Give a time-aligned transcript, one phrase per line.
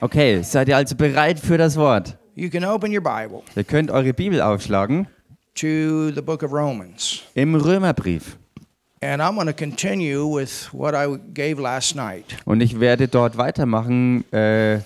[0.00, 2.16] Okay, seid ihr also bereit für das Wort?
[2.34, 5.06] You can open your Bible Ihr könnt eure Bibel aufschlagen
[5.54, 7.22] to the book of Romans.
[7.34, 8.38] im Römerbrief.
[9.02, 12.24] And I'm going to continue with what I gave last night.
[12.44, 14.80] Und ich werde dort weitermachen äh,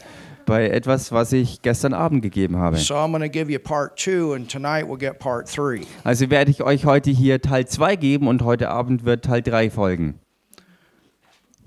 [0.46, 2.76] bei etwas, was ich gestern Abend gegeben habe.
[2.76, 5.82] So I'm going to give you part two, and tonight we'll get part three.
[6.04, 9.70] Also werde ich euch heute hier Teil 2 geben und heute Abend wird Teil 3
[9.70, 10.18] folgen.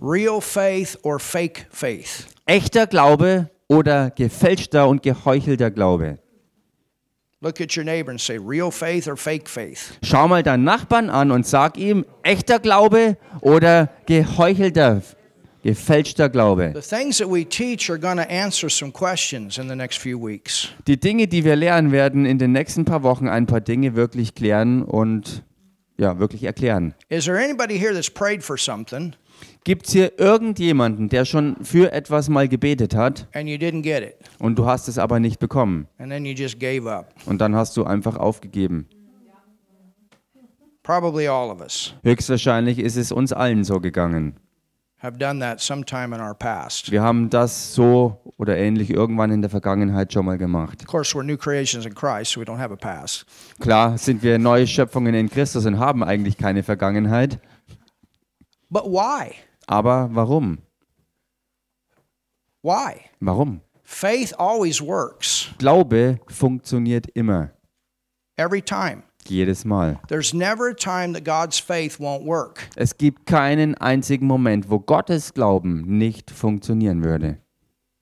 [0.02, 2.28] Real faith or fake faith?
[2.50, 6.18] Echter Glaube oder gefälschter und geheuchelter Glaube?
[7.42, 10.00] Look at your neighbor and say, real faith or fake faith?
[10.02, 15.02] Schau mal deinen Nachbarn an und sag ihm, echter Glaube oder geheuchelter,
[15.62, 16.72] gefälschter Glaube.
[16.74, 20.18] The things that we teach are going to answer some questions in the next few
[20.18, 20.70] weeks.
[20.88, 24.36] Die Dinge, die wir lernen, werden in den nächsten paar Wochen ein paar Dinge wirklich
[24.36, 25.44] klären und
[25.98, 26.94] ja, wirklich erklären.
[27.10, 29.14] Is there anybody here that's prayed for something
[29.64, 34.02] Gibt es hier irgendjemanden, der schon für etwas mal gebetet hat and you didn't get
[34.04, 37.14] it, und du hast es aber nicht bekommen and then you just gave up?
[37.26, 38.88] und dann hast du einfach aufgegeben?
[40.84, 44.36] Probably all of us Höchstwahrscheinlich ist es uns allen so gegangen.
[45.00, 46.92] have done that sometime in our past.
[46.92, 50.82] Wir haben das so oder ähnlich irgendwann in der Vergangenheit schon mal gemacht.
[50.82, 53.26] Of course, we're new creations in Christ, so we don't have a past.
[53.60, 57.40] Klar sind wir neue Schöpfungen in Christus und haben eigentlich keine Vergangenheit.
[58.70, 59.36] But why?
[59.68, 60.60] Aber warum?
[62.62, 63.10] Why?
[63.22, 63.62] Warum?
[63.84, 67.52] Faith always works, Glaube funktioniert immer,
[68.38, 69.04] every time.
[69.26, 70.00] jedes Mal.
[70.10, 72.68] There's never a time that God's faith won't work.
[72.76, 77.38] Es gibt keinen einzigen Moment, wo Gottes Glauben nicht funktionieren würde.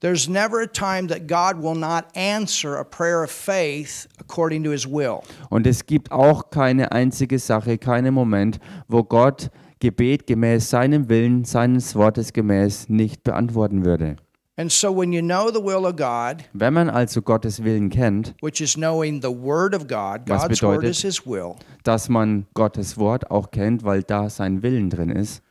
[0.02, 4.72] There's never a time that God will not answer a prayer of faith according to
[4.72, 5.22] his will.
[5.50, 11.44] Und es gibt auch keine einzige Sache, keinen Moment, wo Gott Gebet gemäß seinem Willen,
[11.46, 14.16] seines Wortes gemäß nicht beantworten würde.
[14.58, 18.34] And so when you know the will of God, Wenn man also Gottes Willen kennt,
[18.42, 22.08] which is knowing the word of God, Was God's word bedeutet- is his will, dass
[22.08, 25.42] man Gottes Wort auch kennt, weil da sein Willen drin ist,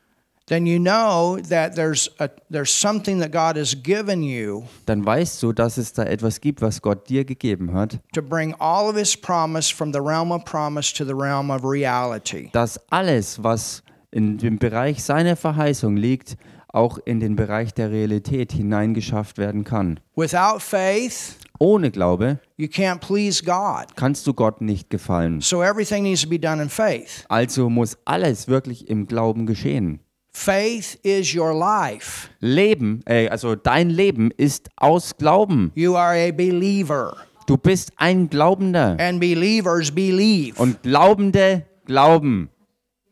[0.47, 5.43] then you know that there's a, there's something that God has given you dann weißt
[5.43, 8.97] du, dass es da etwas gibt, was Gott dir gegeben hat, to bring all of
[8.97, 12.49] his promise from the realm of promise to the realm of reality.
[12.53, 13.83] dass alles, was
[14.15, 16.37] in dem Bereich seiner Verheißung liegt,
[16.69, 20.01] auch in den Bereich der Realität hineingeschafft werden kann.
[20.17, 23.95] Without faith, Ohne Glaube you can't please God.
[23.97, 25.41] kannst du Gott nicht gefallen.
[25.41, 27.25] So everything needs to be done in faith.
[27.29, 30.01] Also muss alles wirklich im Glauben geschehen.
[30.33, 32.29] Faith is your life.
[32.41, 35.71] Leben, äh, also dein Leben ist aus Glauben.
[35.77, 38.97] You are a believer, Du bist ein Glaubender.
[38.99, 40.61] and believers believe.
[40.61, 42.49] Und Glaubende glauben.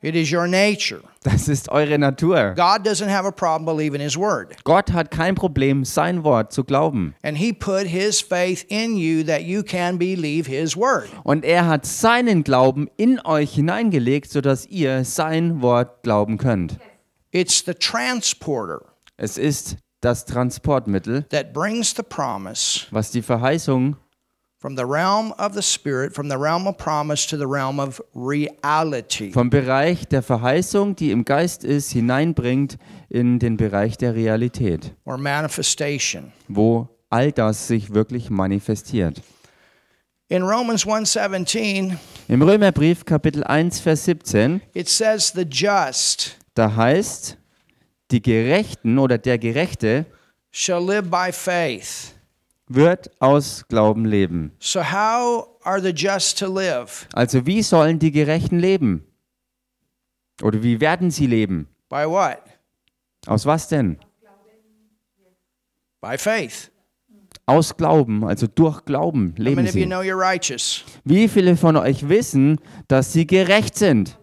[0.03, 1.01] It is your nature.
[1.23, 2.55] Das ist eure Natur.
[2.57, 4.57] God doesn't have a problem believing His word.
[4.65, 7.15] Gott hat kein Problem, sein Wort zu glauben.
[7.23, 11.09] And He put His faith in you that you can believe His word.
[11.23, 16.81] Und er hat seinen Glauben in euch hineingelegt, sodass ihr sein Wort glauben könnt.
[17.31, 18.81] It's the transporter
[19.17, 23.97] Es ist das Transportmittel, that brings the promise was die Verheißung
[29.33, 32.79] vom Bereich der Verheißung, die im Geist ist, hineinbringt
[33.09, 36.33] in den Bereich der Realität, Or manifestation.
[36.49, 39.21] wo all das sich wirklich manifestiert.
[40.29, 41.99] In Romans 1:17,
[42.29, 47.37] Im Römerbrief Kapitel 1, Vers 17, it says the just da heißt,
[48.11, 50.07] die Gerechten oder der Gerechte
[50.51, 52.12] shall live by faith.
[52.75, 54.53] Wird aus Glauben leben.
[54.59, 57.07] So how are the just to live?
[57.13, 59.07] Also wie sollen die Gerechten leben?
[60.43, 61.69] Oder wie werden sie leben?
[61.89, 62.39] By what?
[63.27, 63.99] Aus was denn?
[66.01, 66.72] By faith.
[67.45, 69.91] Aus Glauben, also durch Glauben leben sie.
[71.05, 74.17] Wie viele von euch wissen, dass sie gerecht sind?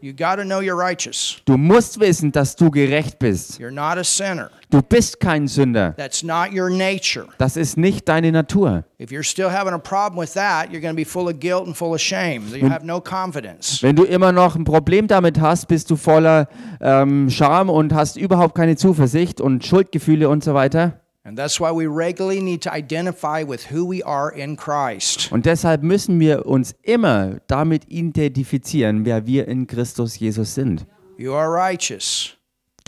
[1.45, 3.59] Du musst wissen, dass du gerecht bist.
[3.59, 4.49] You're not a sinner.
[4.69, 5.95] Du bist kein Sünder.
[5.97, 7.25] That's not your nature.
[7.39, 8.85] Das ist nicht deine Natur.
[9.01, 11.65] If you're still having a problem with that, you're going to be full of guilt
[11.65, 12.43] and full of shame.
[12.55, 13.81] You have no confidence.
[13.81, 16.47] Wenn du immer noch ein Problem damit hast, bist du voller
[16.79, 20.98] ähm, Scham und hast überhaupt keine Zuversicht und Schuldgefühle und so weiter.
[21.23, 25.31] And that's why we regularly need to identify with who we are in Christ.
[25.31, 30.85] Und deshalb müssen wir uns immer damit identifizieren, wer wir in Christus Jesus sind.
[31.17, 32.38] You are righteous.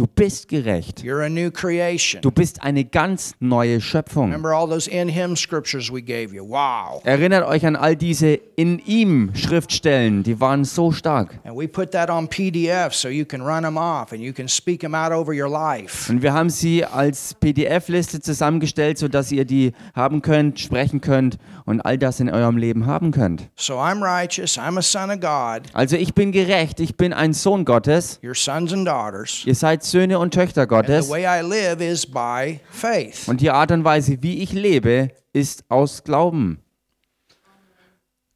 [0.01, 1.03] Du bist gerecht.
[1.03, 2.23] You're a new creation.
[2.23, 4.31] Du bist eine ganz neue Schöpfung.
[4.31, 6.43] Remember all those in Him scriptures we gave you.
[6.43, 7.03] Wow.
[7.03, 11.39] Erinnert euch an all diese in ihm Schriftstellen, die waren so stark.
[11.43, 14.47] And we put that on PDF so you can run them off and you can
[14.47, 16.11] speak them out over your life.
[16.11, 21.81] Und wir haben sie als PDF-Liste zusammengestellt, sodass ihr die haben könnt, sprechen könnt und
[21.81, 23.49] all das in eurem Leben haben könnt.
[23.55, 24.57] So I'm righteous.
[24.57, 25.69] I'm a son of God.
[25.73, 28.19] Also ich bin gerecht, ich bin ein Sohn Gottes.
[28.23, 29.43] You're sons and daughters.
[29.45, 31.09] Ihr seid Söhne und Töchter Gottes.
[31.09, 33.27] way I live is by faith.
[33.27, 36.63] Und die Art und Weise, wie ich lebe, ist aus Glauben.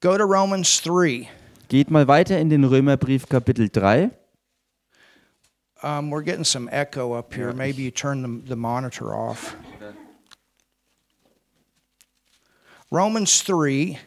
[0.02, 1.30] Go to Romans 3.
[1.70, 4.12] Geht mal weiter in den Römerbrief Kapitel 3.
[5.82, 7.54] Um, we're getting some echo up here.
[7.54, 9.56] Maybe you turn the, the monitor off.
[12.92, 13.98] Romans 3.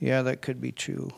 [0.00, 1.10] Yeah, that could be two.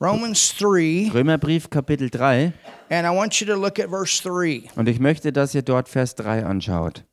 [0.00, 2.52] Romans 3, Römerbrief Kapitel 3.
[2.90, 4.70] and I want you to look at verse 3.
[4.76, 7.04] Und ich möchte, dass ihr dort Vers 3 anschaut.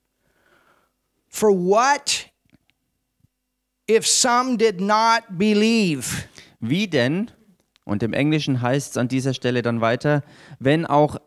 [1.29, 2.27] For what
[3.89, 6.25] if some did not believe?
[6.59, 7.31] Wie denn,
[7.85, 10.23] und im Englischen heißt es an dieser Stelle dann weiter,
[10.59, 11.17] wenn auch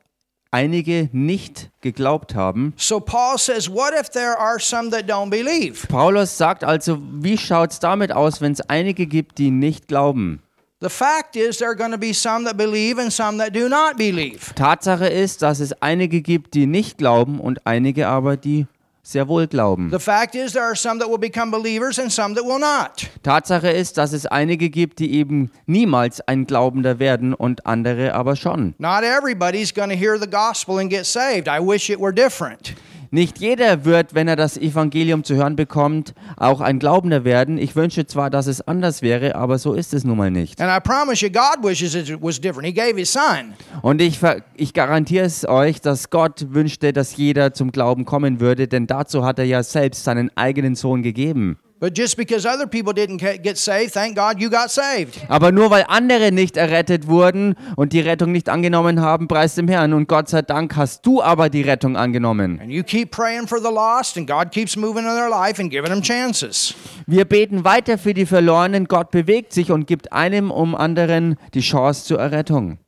[0.50, 2.74] einige nicht geglaubt haben.
[2.76, 5.86] So Paul says, What if there are some that don't believe?
[5.88, 10.43] Paulus sagt also, wie schaut es damit aus, wenn es einige gibt, die nicht glauben?
[10.80, 13.68] The fact is, there are going to be some that believe and some that do
[13.68, 14.52] not believe.
[14.54, 18.66] Tatsache ist, dass es einige gibt, die nicht glauben und einige aber, die
[19.02, 19.90] sehr wohl glauben.
[19.90, 23.08] The fact is, there are some that will become believers and some that will not.
[23.22, 28.34] Tatsache ist, dass es einige gibt, die eben niemals ein Glaubender werden und andere aber
[28.34, 28.74] schon.
[28.78, 31.46] Not everybody's going to hear the gospel and get saved.
[31.48, 32.74] I wish it were different.
[33.14, 37.58] Nicht jeder wird, wenn er das Evangelium zu hören bekommt, auch ein Glaubender werden.
[37.58, 40.60] Ich wünsche zwar, dass es anders wäre, aber so ist es nun mal nicht.
[40.60, 42.66] And I promise you, God wishes it was different.
[42.66, 43.54] He gave His Son.
[43.82, 44.18] Und ich,
[44.56, 49.24] ich garantiere es euch, dass Gott wünschte, dass jeder zum Glauben kommen würde, denn dazu
[49.24, 51.60] hat er ja selbst seinen eigenen Sohn gegeben.
[51.84, 55.20] But just because other people didn't ca- get saved, thank God you got saved.
[55.28, 59.68] Aber nur weil andere nicht errettet wurden und die Rettung nicht angenommen haben, preis dem
[59.68, 59.92] Herrn.
[59.92, 62.58] Und Gott sei Dank hast du aber die Rettung angenommen.
[62.58, 65.70] And you keep praying for the lost, and God keeps moving in their life and
[65.70, 66.72] giving them chances.
[67.06, 68.86] Wir beten weiter für die Verlorenen.
[68.86, 72.78] Gott bewegt sich und gibt einem um anderen die Chance zur Errettung.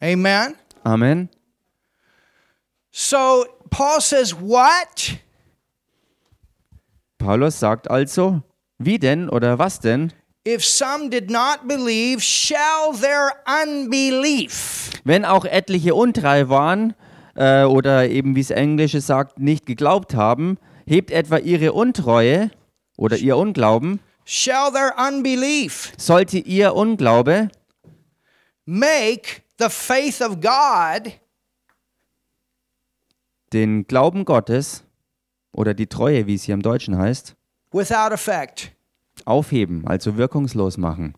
[0.00, 0.54] Amen.
[0.82, 1.30] Amen.
[2.90, 5.16] So Paul says, What?
[7.24, 8.42] Paulus sagt also,
[8.76, 10.12] wie denn oder was denn,
[10.46, 13.32] If some did not believe, shall their
[13.62, 14.90] unbelief.
[15.04, 16.92] Wenn auch etliche untreu waren
[17.34, 22.50] äh, oder eben wie es Englische sagt, nicht geglaubt haben, hebt etwa ihre Untreue
[22.98, 25.92] oder ihr Unglauben, shall their unbelief.
[25.96, 27.48] Sollte ihr Unglaube
[28.66, 31.10] make the faith of God
[33.54, 34.83] den Glauben Gottes
[35.54, 37.34] oder die Treue, wie es hier im Deutschen heißt,
[37.72, 38.72] without effect?
[39.24, 41.14] aufheben, also wirkungslos machen.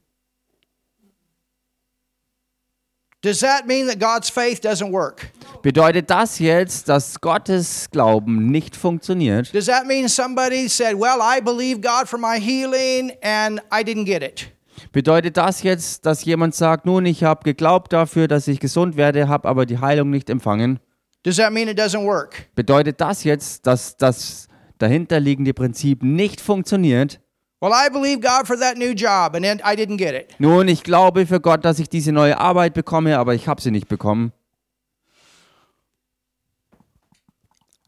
[3.23, 5.33] Does that mean that God's faith doesn't work?
[5.63, 9.53] Bedeutet das jetzt, dass Gottes Glauben nicht funktioniert?
[9.53, 14.05] Does that mean somebody said, Well, I believe God for my healing and I didn't
[14.05, 14.53] get it?
[14.93, 19.27] Bedeutet das jetzt, dass jemand sagt, nun, ich habe geglaubt dafür, dass ich gesund werde,
[19.27, 20.79] habe aber die Heilung nicht empfangen?
[21.27, 22.47] Does that mean it doesn't work?
[22.55, 24.47] Bedeutet das jetzt, dass das
[24.79, 27.21] dahinterliegende Prinzip nicht funktioniert?
[27.61, 30.37] Well, I believe God for that new job and then I didn't get it.
[30.39, 33.73] Nun, ich glaube für Gott, dass ich diese neue Arbeit bekomme, aber ich habe sie
[33.73, 34.33] nicht bekommen.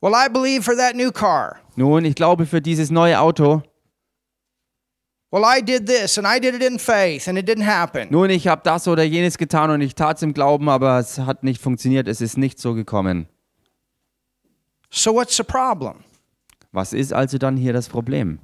[0.01, 1.61] Well, I believe for that new car.
[1.77, 3.63] Nun, ich glaube für dieses neue Auto.
[5.31, 8.09] Well, I did this and I did it in faith and it didn't happen.
[8.11, 11.19] Nun, ich habe das oder jenes getan und ich tat es im Glauben, aber es
[11.19, 13.27] hat nicht funktioniert, es ist nicht so gekommen.
[14.91, 16.03] So, what's the problem?
[16.73, 18.39] Was ist also dann hier das Problem?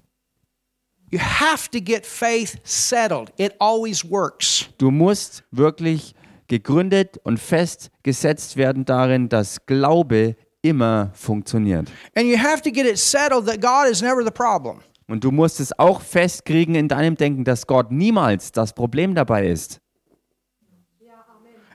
[1.10, 4.68] You have to get faith settled, it always works.
[4.76, 6.14] Du musst wirklich
[6.48, 11.88] gegründet und festgesetzt werden darin, dass Glaube immer funktioniert.
[12.14, 14.80] And you have to get it settled that God is never the problem.
[15.06, 19.48] Und du musst es auch festkriegen in deinem Denken, dass Gott niemals das Problem dabei
[19.48, 19.80] ist.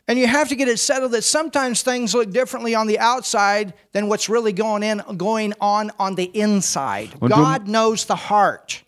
[0.08, 3.76] And you have to get it settled that sometimes things look differently on the outside
[3.94, 7.10] than what's really going in going on on the inside.
[7.20, 8.84] Und du- God knows the heart.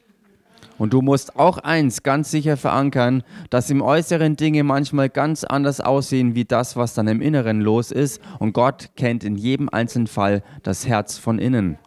[0.80, 3.22] Und du musst auch eins ganz sicher verankern,
[3.52, 7.92] dass im Äußeren Dinge manchmal ganz anders aussehen wie das, was dann im Inneren los
[7.92, 8.20] ist.
[8.40, 11.78] Und Gott kennt in jedem einzelnen Fall das Herz von innen.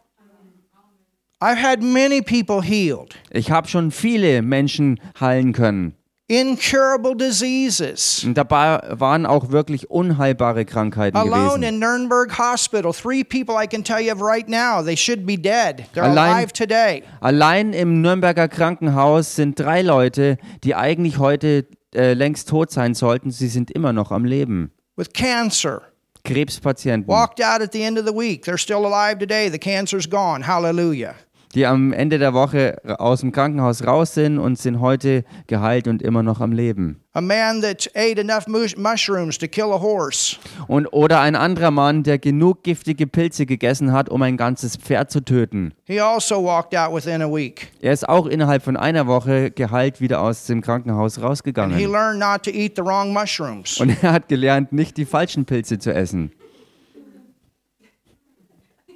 [1.42, 5.94] I've had many people healed Ich habe schon viele Menschen heilen können.
[6.26, 8.24] incurable diseases.
[8.24, 11.62] Und dabei waren auch wirklich unheilbare Krankheiten Alone gewesen.
[11.64, 15.36] in Nuremberg Hospital, three people I can tell you of right now, they should be
[15.36, 15.84] dead.
[15.94, 17.02] They're Allein- alive today.
[17.20, 23.30] Allein im Nürnberger Krankenhaus sind drei Leute, die eigentlich heute äh, längst tot sein sollten.
[23.30, 24.70] Sie sind immer noch am Leben.
[24.96, 25.82] with cancer.
[26.24, 28.44] Krebspatienten, Walked out at the end of the week.
[28.44, 29.50] They're still alive today.
[29.50, 30.40] The cancer's gone.
[30.40, 31.16] Hallelujah.
[31.54, 36.02] Die am Ende der Woche aus dem Krankenhaus raus sind und sind heute geheilt und
[36.02, 37.00] immer noch am Leben.
[37.12, 40.36] A man that ate enough mus- mushrooms to kill a horse.
[40.66, 45.12] Und oder ein anderer Mann, der genug giftige Pilze gegessen hat, um ein ganzes Pferd
[45.12, 45.72] zu töten.
[45.84, 47.68] He also walked out within a week.
[47.80, 51.78] Er ist auch innerhalb von einer Woche geheilt wieder aus dem Krankenhaus He rausgegangen.
[51.78, 53.78] learned not to eat the wrong mushrooms.
[53.80, 56.32] Und er hat gelernt, nicht die falschen Pilze zu essen.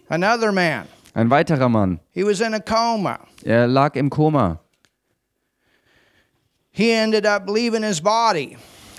[0.09, 0.87] Another man,
[1.18, 3.18] Ein weiterer Mann, he was in a coma.
[3.44, 4.60] er lag im Koma.
[6.70, 8.56] He ended up leaving his body.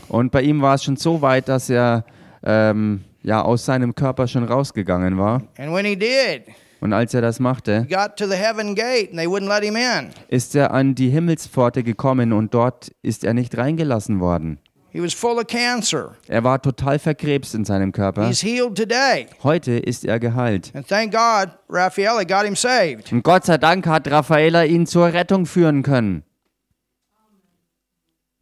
[0.09, 2.03] Und bei ihm war es schon so weit, dass er
[2.43, 5.43] ähm, ja, aus seinem Körper schon rausgegangen war.
[5.57, 9.11] And when he did, Und als er das machte, he got to the heaven gate
[9.11, 10.09] and they wouldn't let him in.
[10.27, 14.59] ist er an die Himmelspforte gekommen und dort ist er nicht reingelassen worden.
[14.91, 16.15] He was full of cancer.
[16.27, 18.27] Er war total verkrebst in seinem Körper.
[18.27, 19.27] He's healed today.
[19.43, 20.71] Heute ist er geheilt.
[20.73, 23.11] And thank God, Raffaele got him saved.
[23.11, 26.23] Und Gott sei Dank hat Raffaela ihn zur Rettung führen können.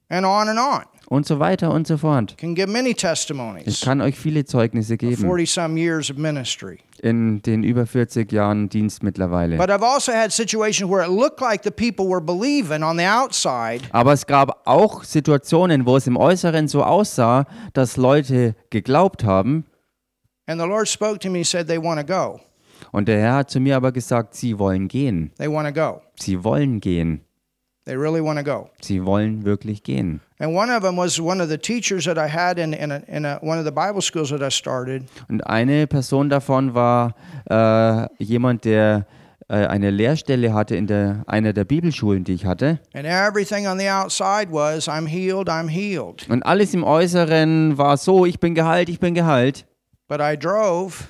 [0.10, 0.84] And on and on.
[1.10, 2.38] Und so weiter und so fort.
[2.38, 3.82] Can give many Ich testimonies.
[3.82, 6.80] kann euch viele Zeugnisse geben 40 some years of ministry.
[7.00, 9.58] In den über 40 Jahren Dienst mittlerweile.
[9.58, 9.64] Also
[13.92, 19.66] Aber es gab auch Situationen, wo es im Äußeren so aussah, dass Leute geglaubt haben.
[22.92, 25.32] Und der Herr hat zu mir aber gesagt, sie wollen gehen.
[26.16, 27.22] Sie wollen gehen.
[27.86, 28.70] They really want to go.
[28.82, 30.22] Sie wollen wirklich gehen.
[30.40, 33.02] And one of them was one of the teachers that I had in, in, a,
[33.08, 35.04] in a, one of the Bible schools that I started.
[35.30, 37.16] Und eine Person davon war
[37.50, 39.08] äh, jemand, der
[39.50, 42.80] äh, eine Lehrstelle hatte in der, einer der Bibelschulen, die ich hatte.
[42.94, 46.30] And everything on the outside was, I'm healed, I'm healed.
[46.30, 49.66] Und alles im Äußeren war so, ich bin geheilt, ich bin geheilt.
[50.08, 51.06] But I drove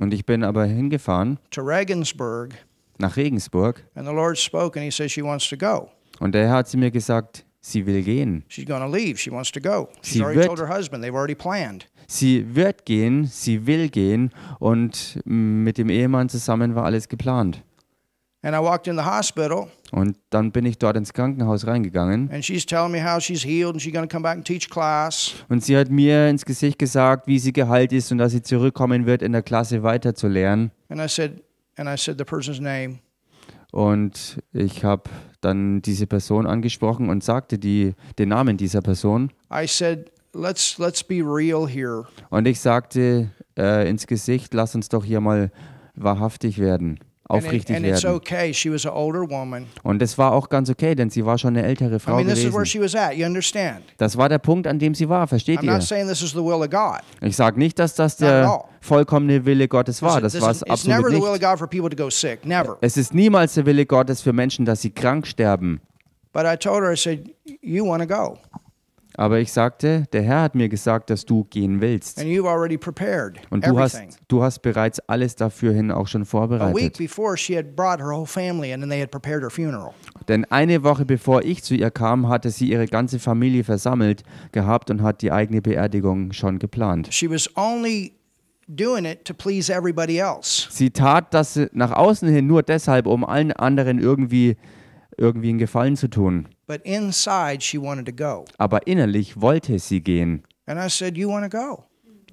[0.00, 2.54] Und ich bin aber hingefahren to Regensburg,
[2.98, 3.82] nach Regensburg.
[3.96, 5.90] and the Lord spoke, and He said, She wants to go.
[6.20, 8.44] Und der Herr hat zu mir gesagt, sie will gehen.
[8.48, 9.18] She's to leave.
[9.18, 9.88] She wants to go.
[10.02, 11.02] She's Sie already wird- told her husband.
[11.02, 11.86] They've already planned.
[12.08, 17.62] Sie wird gehen, sie will gehen und mit dem Ehemann zusammen war alles geplant.
[18.44, 22.44] And I walked in the hospital, Und dann bin ich dort ins Krankenhaus reingegangen and
[22.44, 25.32] she's telling me how she's healed, and she's going to come back and teach class.
[25.48, 29.06] und sie hat mir ins Gesicht gesagt, wie sie geheilt ist und dass sie zurückkommen
[29.06, 30.72] wird, in der Klasse weiter zu lernen.
[30.88, 31.40] And I said,
[31.76, 32.98] and I said the person's name.
[33.72, 35.10] Und ich habe
[35.40, 39.32] dann diese Person angesprochen und sagte die, den Namen dieser Person.
[39.50, 42.04] I said, let's let's be real here.
[42.28, 45.50] Und ich sagte äh, ins Gesicht, lass uns doch hier mal
[45.94, 47.00] wahrhaftig werden,
[47.32, 48.16] And, it- aufrichtig and it's werden.
[48.16, 48.52] okay.
[48.54, 49.66] She was an older woman.
[49.82, 52.26] Und das war auch ganz okay, denn sie war schon eine ältere I Frau mean,
[52.28, 52.66] this is where gewesen.
[52.66, 53.14] she was at.
[53.16, 53.82] You understand?
[53.98, 55.72] Das war der Punkt, an dem sie war, versteht I'm ihr?
[55.72, 57.00] not saying this is the will of God.
[57.20, 60.20] Ich sage nicht, dass das der vollkommene Wille Gottes war.
[60.20, 62.10] Das war es absolut the will of
[62.44, 62.68] nicht.
[62.80, 65.80] Es ist niemals der Wille Gottes für Menschen, dass sie krank sterben.
[66.32, 68.38] But I told her, I said, you want to go,
[69.16, 72.18] Aber ich sagte, der Herr hat mir gesagt, dass du gehen willst.
[72.18, 74.16] and you've already prepared Und du hast, everything.
[74.28, 76.98] du hast bereits alles dafür hin auch schon A week vorbereitet.
[76.98, 79.92] before, she had brought her whole family, and then they had prepared her funeral.
[80.28, 84.90] Denn eine Woche bevor ich zu ihr kam, hatte sie ihre ganze Familie versammelt gehabt
[84.90, 87.08] und hat die eigene Beerdigung schon geplant.
[87.12, 88.12] She was only
[88.68, 90.68] doing it to please everybody else.
[90.70, 94.56] Sie tat das nach außen hin nur deshalb, um allen anderen irgendwie,
[95.22, 96.48] irgendwie einen Gefallen zu tun.
[96.66, 98.44] But inside, she wanted to go.
[98.58, 100.42] Aber innerlich wollte sie gehen.
[100.66, 101.84] And I said, You want to go?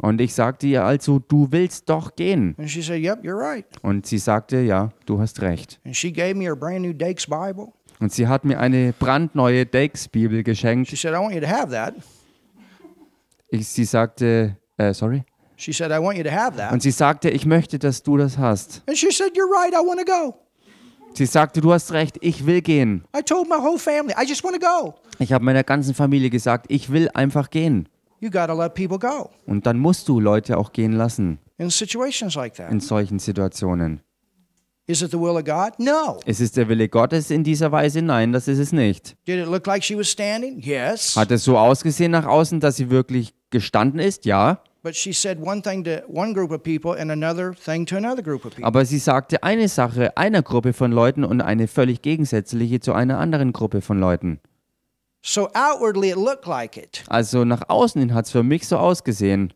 [0.02, 2.56] Und ich sagte ihr also, du willst doch gehen.
[2.58, 3.66] And she said, Yep, you're right.
[3.82, 5.80] Und sie sagte, ja, du hast recht.
[5.86, 7.68] And she gave me her brand new Dakes Bible.
[8.00, 10.90] Und sie hat mir eine brandneue Dakes-Bibel She geschenkt.
[10.98, 11.96] said, I want you to have that.
[13.50, 15.24] Ich, sie sagte, äh, sorry.
[15.58, 16.72] She said, I want you to have that.
[16.72, 18.82] Und sie sagte, ich möchte, dass du das hast.
[18.88, 20.36] And she said, You're right, I want to go.
[21.14, 23.04] Sie sagte, du hast recht, ich will gehen.
[23.18, 24.94] I told my whole family, I just want to go.
[25.20, 27.90] Ich habe meiner ganzen Familie gesagt, ich will einfach gehen.
[28.22, 31.70] You got to let people go Und dann musst du Leute auch gehen lassen in
[31.70, 32.72] situations like that.
[32.72, 34.02] in solchen Situationen.
[34.88, 35.78] Is it the will of God?
[35.78, 36.20] No.
[36.26, 38.02] Ist es der Wille Gottes in dieser Weise?
[38.02, 39.16] Nein, das ist es nicht.
[39.28, 40.60] Did it look like she was standing?
[40.60, 41.16] Yes.
[41.16, 44.26] Hat es so ausgesehen nach außen, dass sie wirklich gestanden ist?
[44.26, 44.64] Ja.
[44.82, 48.22] But she said one thing to one group of people and another thing to another
[48.24, 48.66] group of people.
[48.66, 53.20] Aber sie sagte eine Sache einer Gruppe von Leuten und eine völlig gegensätzliche zu einer
[53.20, 54.40] anderen Gruppe von Leuten.
[55.22, 58.78] So outwardly it looked like it, Also nach außen hin hat es für mich so
[58.78, 59.54] ausgesehen,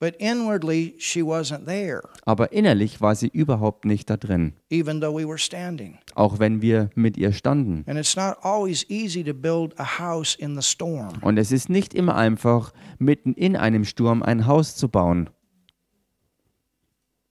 [0.00, 5.12] but inwardly she wasn't there, aber innerlich war sie überhaupt nicht da drin, even though
[5.16, 5.98] we were standing.
[6.14, 7.84] auch wenn wir mit ihr standen.
[7.86, 11.18] And it's not always easy to build a house in the storm.
[11.22, 15.30] Und es ist nicht immer einfach, mitten in einem Sturm ein Haus zu bauen.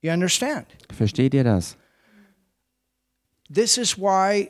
[0.02, 0.68] You understand?
[0.92, 1.78] Versteht ihr das?
[3.50, 4.50] This is why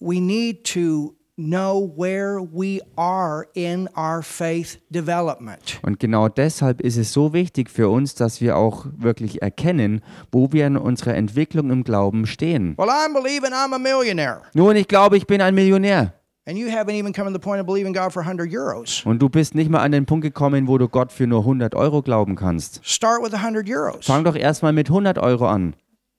[0.00, 5.80] we need to know where we are in our faith development.
[5.82, 10.52] Und genau deshalb ist es so wichtig für uns, dass wir auch wirklich erkennen, wo
[10.52, 12.74] wir in unserer Entwicklung im Glauben stehen.
[12.78, 14.42] Well, I'm believing I'm a millionaire.
[14.54, 16.14] Nun, ich glaube, ich bin ein Millionär.
[16.46, 19.02] And you haven't even come to the point of believing God for 100 euros.
[19.06, 21.74] Und du bist nicht mal an den Punkt gekommen, wo du Gott für nur 100
[21.74, 22.80] Euro glauben kannst.
[22.82, 25.74] Start with 100 euros Fang doch erstmal mit 100 Euro an.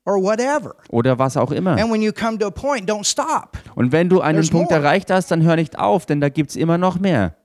[0.05, 0.75] Or whatever.
[0.89, 1.71] Oder was auch immer.
[1.77, 3.57] And when you come to a point, don't stop.
[3.75, 4.81] Und wenn du einen There's Punkt more.
[4.81, 7.35] erreicht hast, dann hör nicht auf, denn da gibt es immer noch mehr.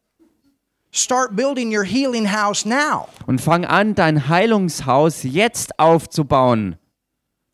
[0.92, 3.06] Start building your healing house now.
[3.26, 6.76] Und fang an, dein Heilungshaus jetzt aufzubauen.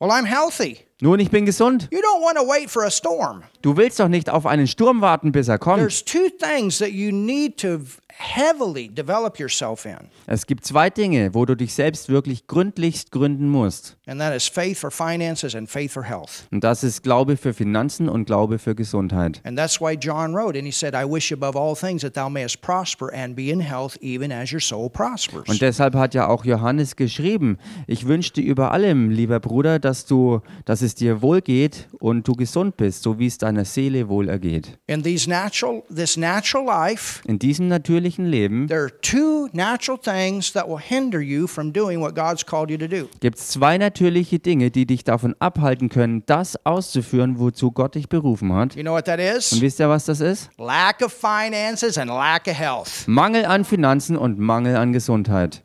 [0.00, 0.78] Well, I'm healthy.
[1.00, 1.88] Nun, ich bin gesund.
[1.90, 3.42] You don't want to wait for a storm.
[3.66, 5.78] Du willst doch nicht auf einen Sturm warten, bis er kommt.
[5.78, 7.80] There's two things that you need to
[8.18, 9.96] heavily develop yourself in,
[10.26, 13.96] Es gibt zwei Dinge, wo du dich selbst wirklich gründlichst gründen musst.
[14.06, 16.46] and that is faith for finances and faith for health.
[16.50, 19.40] Und das ist Glaube für Finanzen und Glaube für Gesundheit.
[19.44, 22.28] And that's why John wrote, and he said, I wish above all things that thou
[22.28, 25.48] mayest prosper and be in health, even as your soul prospers.
[25.48, 30.06] Und deshalb hat ja auch Johannes geschrieben, ich wünsche dir über allem, lieber Bruder, dass
[30.06, 34.08] du, dass es dir wohl geht und du gesund bist, so wie es deiner Seele
[34.08, 34.78] wohl ergeht.
[34.86, 40.52] In these natural, this natural life, In diesem natürlichen Leben there are two natural things
[40.52, 43.08] that will hinder you from doing what God's called you to do.
[43.20, 48.08] gibt es zwei natürliche Dinge, die dich davon abhalten können, das auszuführen, wozu Gott dich
[48.08, 48.76] berufen hat.
[48.76, 49.60] You know what that Und is?
[49.60, 50.50] wisst ihr, was das ist?
[50.58, 53.06] Lack of finances and lack of health.
[53.06, 55.62] Mangel an Finanzen und Mangel an Gesundheit.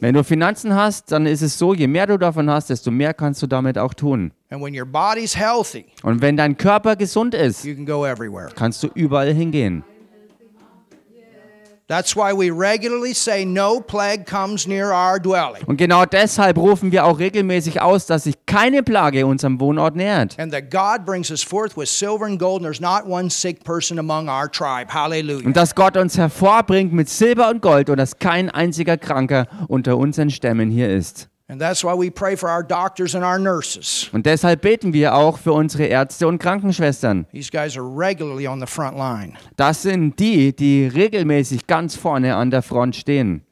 [0.00, 3.14] Wenn du Finanzen hast, dann ist es so, je mehr du davon hast, desto mehr
[3.14, 4.32] kannst du damit auch tun.
[4.50, 8.48] And when your body's healthy, Und wenn dein Körper gesund ist, you can go everywhere.
[8.54, 9.82] kannst du überall hingehen.
[9.84, 11.75] That's why we regularly say, No plague comes near our dwelling.
[15.66, 20.36] Und genau deshalb rufen wir auch regelmäßig aus, dass sich keine Plage unserem Wohnort nähert.
[20.38, 23.62] And that God brings us forth with silver and gold, and there's not one sick
[23.62, 24.92] person among our tribe.
[24.92, 25.46] Hallelujah.
[25.46, 29.96] Und dass Gott uns hervorbringt mit Silber und Gold und dass kein einziger Kranker unter
[29.96, 31.28] unseren Stämmen hier ist.
[31.48, 34.10] And that's why we pray for our doctors and our nurses.
[34.12, 37.26] Und deshalb beten wir auch für unsere Ärzte und Krankenschwestern.
[37.32, 39.34] These guys are regularly on the front line.
[39.56, 43.42] Das sind die, die regelmäßig ganz vorne an der Front stehen.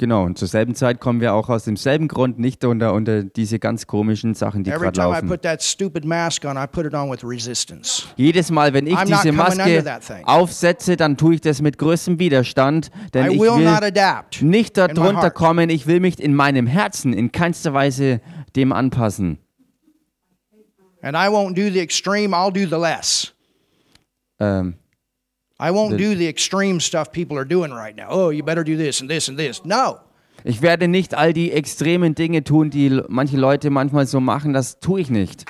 [0.00, 3.58] Genau, und zur selben Zeit kommen wir auch aus demselben Grund nicht unter, unter diese
[3.58, 5.28] ganz komischen Sachen, die gerade laufen.
[5.28, 8.04] put that stupid mask on, I put it on with resistance.
[8.16, 9.84] Jedes Mal, wenn ich I'm diese Maske
[10.24, 15.68] aufsetze, dann tue ich das mit größtem Widerstand, denn I ich will nicht darunter kommen,
[15.68, 18.22] ich will mich in meinem Herzen in keinster Weise
[18.56, 19.36] dem anpassen.
[21.02, 23.34] And I won't do the extreme, I'll do the less.
[24.38, 24.76] Ähm,
[25.60, 28.08] I won't do the extreme stuff people are doing right now.
[28.08, 29.62] Oh, you better do this and this and this.
[29.64, 30.00] No.
[30.44, 34.80] ich werde nicht all die extremen Dinge tun, die manche Leute manchmal so machen, das
[34.80, 35.44] tue ich nicht.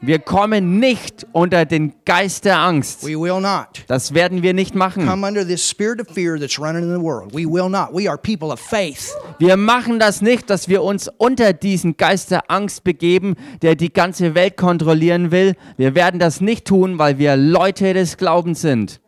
[0.00, 3.02] Wir kommen nicht unter den Geist der Angst.
[3.04, 5.06] We will not Das werden wir nicht machen.
[5.06, 7.32] come under this spirit of fear that's running in the world.
[7.34, 7.88] We will not.
[7.92, 9.14] We are people of faith.
[9.38, 13.92] Wir machen das nicht, dass wir uns unter diesen Geist der Angst begeben, der die
[13.92, 15.54] ganze Welt kontrollieren will.
[15.76, 19.00] Wir werden das nicht tun, weil wir Leute des Glaubens sind.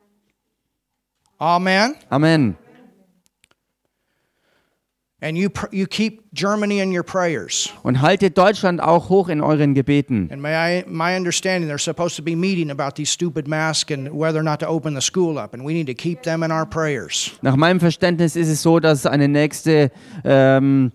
[1.39, 1.95] Amen.
[2.09, 2.57] Amen.
[5.25, 7.71] And you you keep Germany in your prayers.
[7.83, 10.29] Und haltet Deutschland auch hoch in euren Gebeten.
[10.31, 14.11] And may I, my understanding, they're supposed to be meeting about these stupid masks and
[14.13, 16.53] whether or not to open the school up, and we need to keep them in
[16.53, 17.31] our prayers.
[17.41, 19.91] Nach meinem Verständnis ist es so, dass eine nächste
[20.25, 20.93] ähm,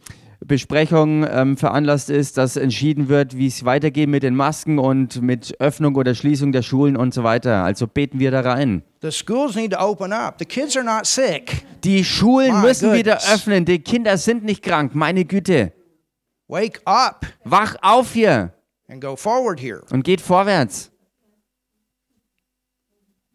[0.50, 5.56] Besprechung ähm, veranlasst ist, dass entschieden wird, wie es weitergeht mit den Masken und mit
[5.62, 7.64] Öffnung oder Schließung der Schulen und so weiter.
[7.64, 8.84] Also beten wir da rein.
[9.02, 10.36] The schools need to open up.
[10.40, 11.66] The kids are not sick.
[11.86, 13.34] Die Schulen My müssen wieder goodness.
[13.34, 13.64] öffnen.
[13.64, 14.94] Die Kinder sind nicht krank.
[14.94, 15.72] Meine Güte.
[16.50, 18.52] Wake up Wach auf hier
[18.90, 19.82] and go forward here.
[19.92, 20.92] und geht vorwärts.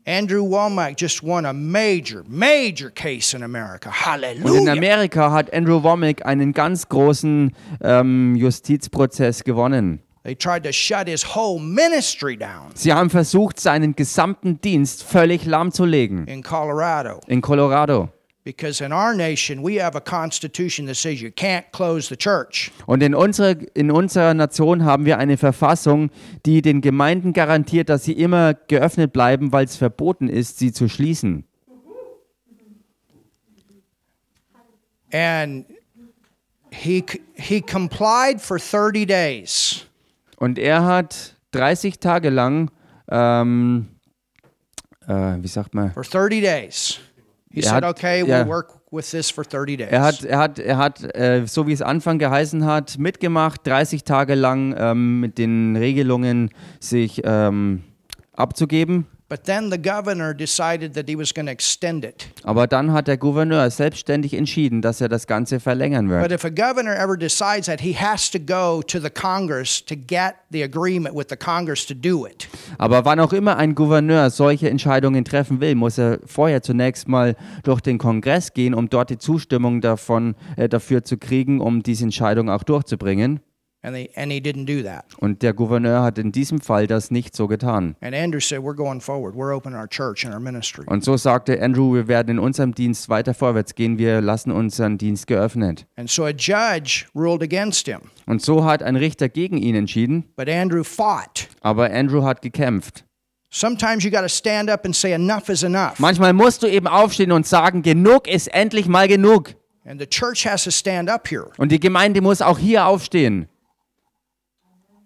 [0.06, 3.88] Andrew Womack just won a major, major case in America.
[3.88, 4.72] Und in Hallelujah.
[4.72, 10.00] Amerika hat Andrew Womack einen ganz großen ähm, Justizprozess gewonnen.
[10.24, 15.44] They tried to shut his whole ministry down Sie haben versucht, seinen gesamten Dienst völlig
[15.44, 16.26] lahmzulegen.
[16.26, 17.20] in Colorado.
[17.26, 18.08] In Colorado.
[18.44, 22.70] Because in our nation, we have a constitution that says you can't close the church.
[22.84, 26.10] Und in unserer, in unserer Nation haben wir eine Verfassung,
[26.44, 30.90] die den Gemeinden garantiert, dass sie immer geöffnet bleiben, weil es verboten ist, sie zu
[30.90, 31.44] schließen.
[35.10, 35.64] And
[36.70, 37.02] he,
[37.34, 39.86] he complied for 30 days.
[40.36, 42.70] Und er hat 30 Tage lang,
[43.10, 43.88] ähm,
[45.06, 47.00] äh, wie sagt man, For 30 days.
[47.54, 48.46] He Er said, hat- okay, we'll ja.
[48.48, 49.88] work with this for 30 days.
[49.90, 54.02] er hat, er hat, er hat äh, so wie es Anfang geheißen hat, mitgemacht, 30
[54.04, 57.84] Tage lang ähm, mit den Regelungen sich ähm,
[58.32, 59.06] abzugeben.
[59.34, 62.28] But then the governor decided that he was going to extend it.
[62.44, 66.22] Aber dann hat der Gouverneur selbstständig entschieden, dass er das Ganze verlängern wird.
[66.22, 69.96] But if a governor ever decides that, he has to go to the Congress to
[69.96, 72.46] get the agreement with the Congress to do it.
[72.78, 77.34] Aber wann auch immer ein Gouverneur solche Entscheidungen treffen will, muss er vorher zunächst mal
[77.64, 82.04] durch den Kongress gehen, um dort die Zustimmung davon, äh, dafür zu kriegen, um diese
[82.04, 83.40] Entscheidung auch durchzubringen.
[83.84, 85.04] And, they, and he didn't do that.
[85.18, 87.96] Und der Gouverneur hat in diesem Fall das nicht so getan.
[88.00, 89.34] And Andrew said, We're going forward.
[89.34, 90.84] We're opening our church and our ministry.
[90.86, 94.96] Und so sagte Andrew, wir werden in unserem Dienst weiter vorwärts gehen, wir lassen unseren
[94.96, 95.86] Dienst geöffnet.
[95.96, 98.00] And so a judge ruled against him.
[98.24, 101.48] Und so hat ein Richter gegen ihn entschieden, But Andrew fought.
[101.60, 103.04] aber Andrew hat gekämpft.
[103.50, 105.98] Sometimes you got to stand up and say, Enough is enough.
[105.98, 109.54] Manchmal musst du eben aufstehen und sagen, genug ist endlich mal genug.
[109.84, 111.50] And the church has to stand up here.
[111.58, 113.46] Und die Gemeinde muss auch hier aufstehen.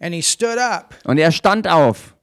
[0.00, 2.14] And he stood up Und er stand auf.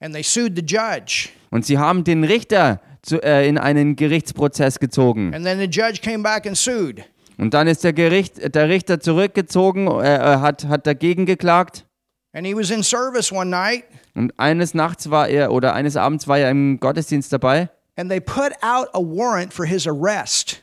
[0.00, 1.28] and they sued the judge.
[1.50, 5.34] Und sie haben den Richter zu, äh, in einen Gerichtsprozess gezogen.
[5.34, 7.02] And then the judge came back and sued.
[7.38, 11.86] Und dann ist der, Gericht, der Richter zurückgezogen, äh, äh, hat, hat dagegen geklagt.
[12.32, 16.28] And he was in service one night Und eines Nachts war er, oder eines Abends
[16.28, 17.68] war er im Gottesdienst dabei.
[17.96, 20.62] and they put out a warrant for his arrest.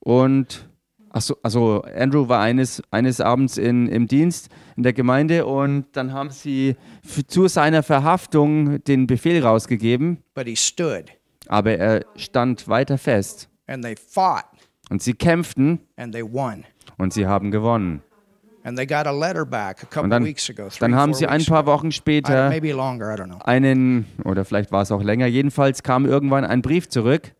[0.00, 0.68] Und
[1.16, 5.86] ach so, also Andrew war eines, eines Abends in, im Dienst in der Gemeinde und
[5.92, 6.76] dann haben sie
[7.26, 11.06] zu seiner Verhaftung den Befehl rausgegeben, But he stood
[11.48, 13.48] aber er stand weiter fest.
[13.66, 14.44] and they fought
[14.90, 16.64] Und sie kämpften and they won.
[16.98, 18.02] und sie haben gewonnen.
[18.62, 20.68] And they got a letter back a Und couple dann, weeks ago.
[20.68, 21.66] Three, dann haben sie ein paar.
[21.66, 22.50] Wochen später
[23.44, 27.32] einen, oder vielleicht war es auch länger, jedenfalls kam irgendwann ein Brief zurück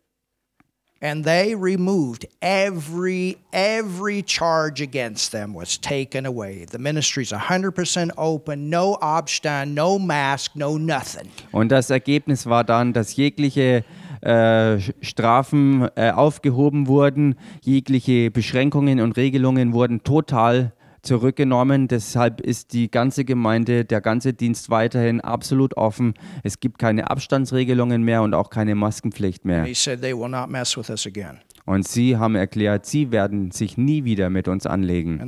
[0.99, 6.65] And they removed every every charge against them was taken away.
[6.65, 11.29] The ministry's 100% open, no Obstan, no mask, no nothing.
[11.51, 13.83] und das Ergebnis war dann, dass jegliche
[14.21, 21.87] äh, Strafen äh, aufgehoben wurden, jegliche Beschränkungen und Regelungen wurden total zurückgenommen.
[21.87, 26.13] Deshalb ist die ganze Gemeinde, der ganze Dienst weiterhin absolut offen.
[26.43, 29.65] Es gibt keine Abstandsregelungen mehr und auch keine Maskenpflicht mehr.
[31.67, 35.19] Und sie haben erklärt, sie werden sich nie wieder mit uns anlegen.
[35.19, 35.27] Und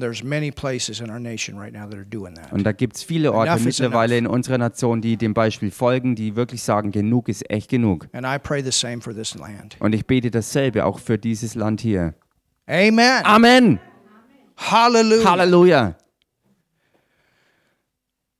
[2.63, 6.63] da gibt es viele Orte mittlerweile in unserer Nation, die dem Beispiel folgen, die wirklich
[6.63, 8.07] sagen, genug ist echt genug.
[8.13, 9.75] And I pray the same for this land.
[9.79, 12.13] Und ich bete dasselbe auch für dieses Land hier.
[12.67, 13.25] Amen.
[13.25, 13.79] Amen.
[14.59, 15.25] Hallelujah.
[15.25, 15.95] Halleluja.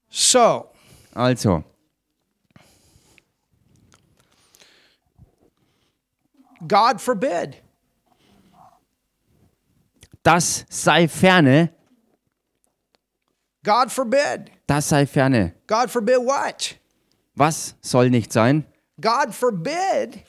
[0.10, 0.70] So,
[1.16, 1.64] Also,
[6.68, 7.56] God forbid.
[10.24, 11.70] das sei ferne,
[13.64, 14.52] God forbid.
[14.68, 15.54] das sei ferne.
[15.68, 16.76] God forbid what?
[17.36, 18.66] Was soll nicht sein?
[19.00, 20.24] God forbid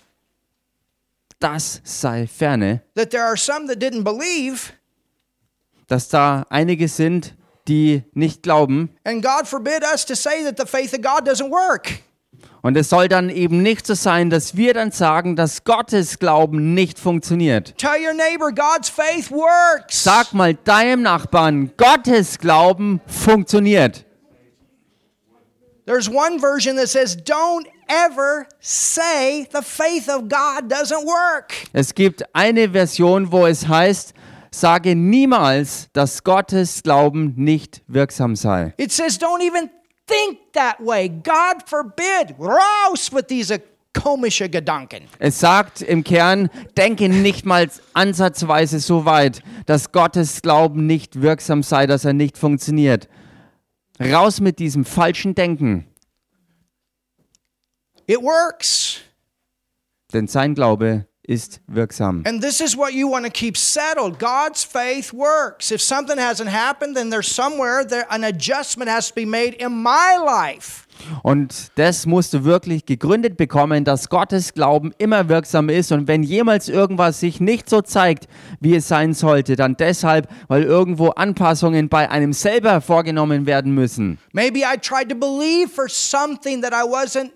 [1.41, 4.73] Das sei ferne, that there are some that didn't believe,
[5.91, 7.35] dass da einige sind,
[7.69, 8.91] die nicht glauben.
[9.05, 12.01] and God forbid us to say that the faith of God doesn't work.
[12.63, 16.75] Und es soll dann eben nicht so sein, dass wir dann sagen, dass Gottes Glauben
[16.75, 17.75] nicht funktioniert.
[17.79, 20.05] Tell your neighbor God's faith works.
[20.05, 24.05] Sag mal deinem Nachbarn, Gottes Glauben funktioniert.
[25.87, 31.55] There's one version that says, Don't ever say the faith of God doesn't work.
[31.73, 34.13] Es gibt eine Version, wo es heißt,
[34.51, 38.75] sage niemals, dass Gottes Glauben nicht wirksam sei.
[38.77, 39.71] It says, Don't even
[40.07, 41.09] think that way.
[41.09, 42.35] God forbid.
[42.39, 43.61] Raus with diese
[43.93, 45.05] komische Gedanken.
[45.19, 51.63] Es sagt im Kern, denke nicht mal ansatzweise so weit, dass Gottes Glauben nicht wirksam
[51.63, 53.09] sei, dass er nicht funktioniert.
[54.01, 55.87] Raus mit diesem falschen Denken,
[58.07, 59.01] It works.
[60.13, 62.25] denn sein Glaube ist wirksam.
[62.27, 64.19] And this is what you want to keep settled.
[64.19, 65.71] God's faith works.
[65.71, 69.73] If something hasn't happened, then there's somewhere there an adjustment has to be made in
[69.73, 70.89] my life.
[71.23, 75.93] Und das musst du wirklich gegründet bekommen, dass Gottes Glauben immer wirksam ist.
[75.93, 78.27] Und wenn jemals irgendwas sich nicht so zeigt,
[78.61, 84.19] wie es sein sollte, dann deshalb, weil irgendwo Anpassungen bei einem selber vorgenommen werden müssen.
[84.33, 87.31] Maybe I tried to believe for something that I wasn't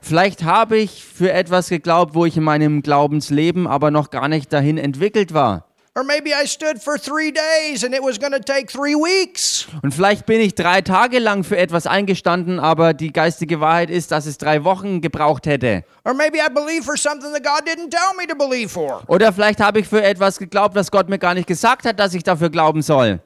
[0.00, 4.52] Vielleicht habe ich für etwas geglaubt, wo ich in meinem Glaubensleben aber noch gar nicht
[4.52, 5.66] dahin entwickelt war.
[5.96, 9.66] Or maybe I stood for three days and it was going to take three weeks.
[9.82, 14.12] Und vielleicht bin ich drei Tage lang für etwas eingestanden, aber die geistige Wahrheit ist,
[14.12, 15.84] dass es drei Wochen gebraucht hätte.
[16.04, 19.04] Or maybe I believed for something that God didn't tell me to believe for.
[19.06, 22.12] Oder vielleicht habe ich für etwas geglaubt, das Gott mir gar nicht gesagt hat, dass
[22.12, 23.20] ich dafür glauben soll.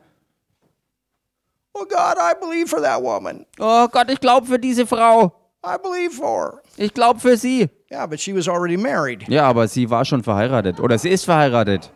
[1.75, 3.47] Well, God, I believe for that woman.
[3.59, 5.33] Oh Gott, ich glaube für diese Frau.
[5.65, 6.63] I believe for.
[6.77, 7.69] Ich glaube für sie.
[7.91, 9.29] Yeah, but she was already married.
[9.29, 10.81] Ja, aber sie war schon verheiratet.
[10.81, 11.91] Oder sie ist verheiratet.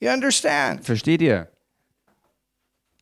[0.00, 0.84] You understand?
[0.84, 1.48] Versteht ihr?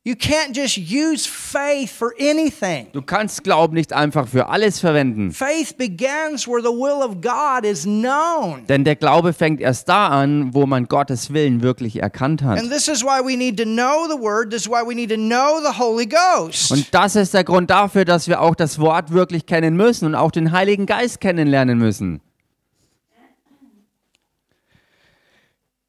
[0.02, 2.86] You can't just use faith for anything.
[2.92, 5.30] Du kannst Glauben nicht einfach für alles verwenden.
[5.30, 8.64] Faith begins where the will of God is known.
[8.66, 12.58] Denn der Glaube fängt erst da an, wo man Gottes Willen wirklich erkannt hat.
[12.58, 14.50] And this is why we need to know the Word.
[14.50, 16.72] This is why we need to know the Holy Ghost.
[16.72, 20.14] Und das ist der Grund dafür, dass wir auch das Wort wirklich kennen müssen und
[20.14, 22.22] auch den Heiligen Geist kennenlernen müssen.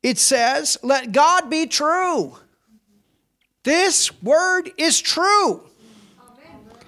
[0.04, 2.41] It says, Let God be true.
[3.64, 5.60] This Word is true.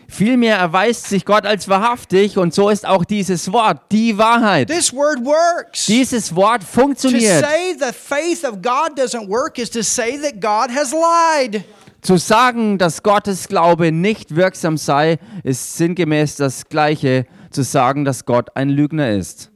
[0.07, 4.69] Vielmehr erweist sich Gott als wahrhaftig und so ist auch dieses Wort die Wahrheit.
[4.69, 5.87] This Word works.
[5.87, 7.43] Dieses Wort To funktioniert.
[7.43, 11.63] say the faith of God doesn't work is to say that God has lied.
[12.01, 18.25] Zu sagen, dass Gottes Glaube nicht wirksam sei, ist sinngemäß das gleiche zu sagen, dass
[18.25, 19.52] Gott ein Lügner ist.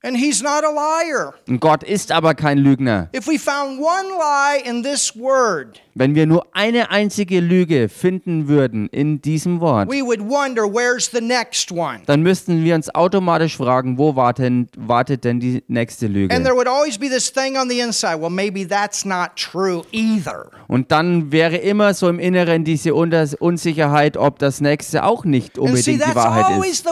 [0.00, 3.08] Und Gott ist aber kein Lügner.
[3.12, 8.46] If we found one lie in this Word, Wenn wir nur eine einzige Lüge finden
[8.46, 12.02] würden in diesem Wort, we would wonder where's the next one.
[12.06, 16.42] dann müssten wir uns automatisch fragen, wo warten, wartet denn die nächste And Lüge?
[16.44, 18.20] there would always be this thing on the inside.
[18.20, 20.48] Well, maybe that's not true either.
[20.68, 26.04] Und dann wäre immer so im Inneren diese Unsicherheit, ob das nächste auch nicht unbedingt
[26.06, 26.86] die Wahrheit ist.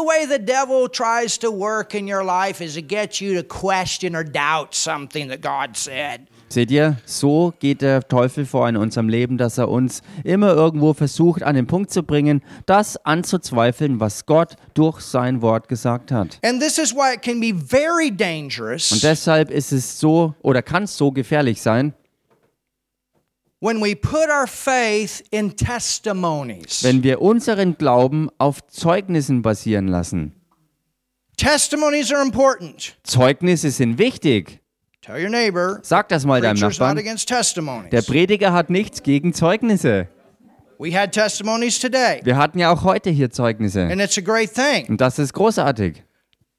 [2.97, 6.23] Get you to question or doubt something that God said.
[6.49, 10.95] Seht ihr, so geht der Teufel vor in unserem Leben, dass er uns immer irgendwo
[10.95, 16.39] versucht, an den Punkt zu bringen, das anzuzweifeln, was Gott durch sein Wort gesagt hat.
[16.45, 20.63] And this is why it can be very dangerous Und deshalb ist es so oder
[20.63, 21.95] kann es so gefährlich sein,
[23.61, 26.85] when we put our faith in testimonies.
[26.85, 30.36] wenn wir unseren Glauben auf Zeugnissen basieren lassen.
[31.37, 32.97] Testimonies are important.
[33.05, 34.61] Zeugnisse sind wichtig.
[35.03, 36.99] Tell your neighbor, Sag das mal deinem preacher's not Nachbarn.
[36.99, 37.91] against testimonies.
[37.91, 40.09] Der Prediger hat nichts gegen Zeugnisse.
[40.79, 43.83] We had testimonies today, Wir hatten ja auch heute hier Zeugnisse.
[43.83, 44.87] and it's a great thing.
[44.89, 46.03] Und das ist großartig.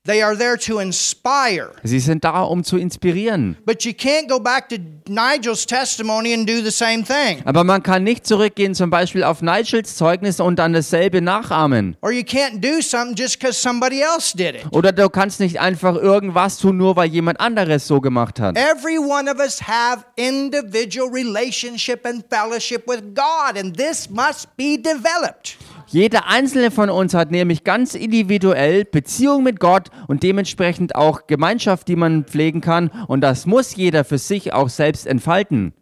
[0.08, 1.72] They are there to inspire.
[1.84, 3.58] Sie sind da, um zu inspirieren.
[3.66, 4.78] But you can't go back to
[5.10, 7.42] Nigel's testimony and do the same thing.
[7.44, 11.98] Aber man kann nicht zurückgehen zum Beispiel auf Nigels Zeugnis und dann dasselbe nachahmen.
[12.00, 14.66] Or you can't do something just because somebody else did it.
[14.72, 18.58] Oder du kannst nicht einfach irgendwas tun, nur weil jemand anderes so gemacht hat.
[18.58, 24.78] Every one of us have individual relationship and fellowship with God, and this must be
[24.78, 25.58] developed.
[25.90, 31.88] Jeder einzelne von uns hat nämlich ganz individuell Beziehung mit Gott und dementsprechend auch Gemeinschaft,
[31.88, 32.90] die man pflegen kann.
[33.08, 35.74] Und das muss jeder für sich auch selbst entfalten.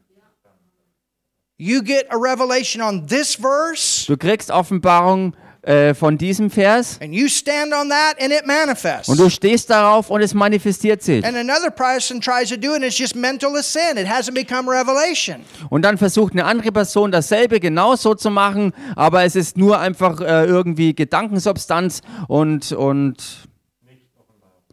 [1.58, 7.14] You get a revelation on this verse, Du kriegst Offenbarung äh, von diesem Vers and
[7.14, 9.10] you stand on that, and it manifests.
[9.10, 11.26] und du stehst darauf und es manifestiert sich.
[11.26, 14.00] And another person tries to do it, and it's just mental assent.
[14.00, 15.38] It hasn't become revelation.
[15.70, 20.22] Und dann versucht eine andere Person dasselbe genauso zu machen, aber es ist nur einfach
[20.22, 23.48] äh, irgendwie Gedankensubstanz und, und,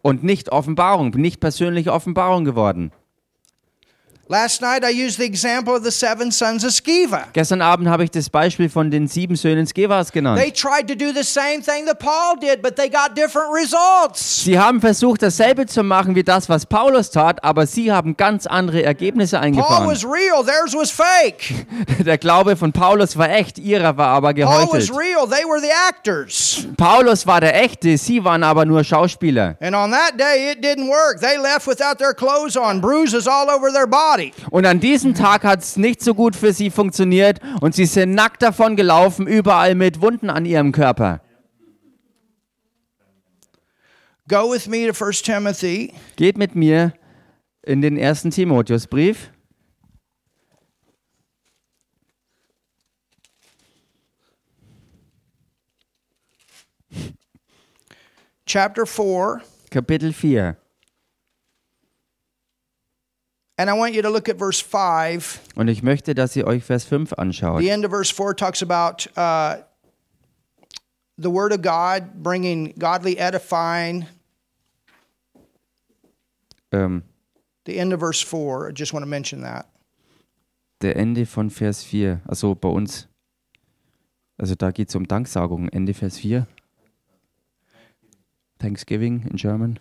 [0.02, 2.92] und nicht Offenbarung, nicht persönliche Offenbarung geworden.
[7.32, 10.40] Gestern Abend habe ich das Beispiel von den sieben Söhnen Skevas genannt.
[10.40, 14.42] They tried to do the same thing that Paul did, but they got different results.
[14.44, 18.46] Sie haben versucht, dasselbe zu machen wie das, was Paulus tat, aber sie haben ganz
[18.46, 19.86] andere Ergebnisse Paul eingefahren.
[19.86, 21.66] was real, theirs was fake.
[22.04, 24.90] Der Glaube von Paulus war echt, ihrer war aber Paul was geheuchelt.
[24.92, 26.66] real, they were the actors.
[26.78, 29.56] Paulus war der echte, sie waren aber nur Schauspieler.
[29.60, 31.20] And on that day, it didn't work.
[31.20, 34.32] They left without their clothes on, bruises all over their body body.
[34.50, 38.14] Und an diesem Tag hat es nicht so gut für sie funktioniert und sie sind
[38.14, 41.20] nackt davon gelaufen, überall mit Wunden an ihrem Körper.
[44.28, 45.92] Go with me to 1 Timothy.
[46.16, 46.94] Geht mit mir
[47.62, 49.30] in den ersten Timotheusbrief.
[58.46, 59.40] Chapter 4.
[59.70, 60.61] Kapitel 4.
[65.54, 67.60] Und ich möchte, dass ihr euch Vers 5 anschaut.
[67.60, 69.62] The end of verse 4 talks about uh,
[71.16, 74.06] the Word of God bringing godly edifying.
[76.72, 77.02] Ähm,
[77.64, 79.66] The end of verse 4, I just want to mention that.
[80.80, 82.20] der Ende von Vers 4.
[82.26, 83.08] Also bei uns.
[84.36, 85.68] Also da geht es um Danksagung.
[85.68, 86.46] Ende Vers 4.
[88.58, 89.78] Thanksgiving in German.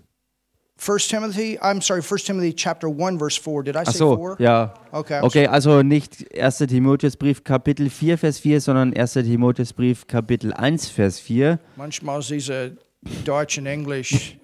[0.84, 3.64] 1 Timothy, I'm sorry, 1 Timothy chapter 1, verse 4.
[3.64, 4.38] Did I say so, 4?
[4.40, 4.74] ja.
[4.92, 6.58] Okay, I'm Okay, also nicht 1.
[6.68, 9.14] Timotheusbrief Kapitel 4, Vers 4, sondern 1.
[9.14, 11.60] Timotheusbrief Kapitel 1, Vers 4.
[11.76, 12.78] Manchmal diese
[13.24, 14.38] Deutsch and English.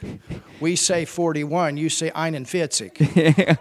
[0.60, 2.92] We say 41, you say 41.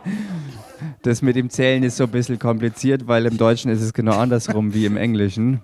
[1.02, 4.18] Das mit dem Zählen ist so ein bisschen kompliziert, weil im Deutschen ist es genau
[4.18, 5.62] andersrum wie im Englischen.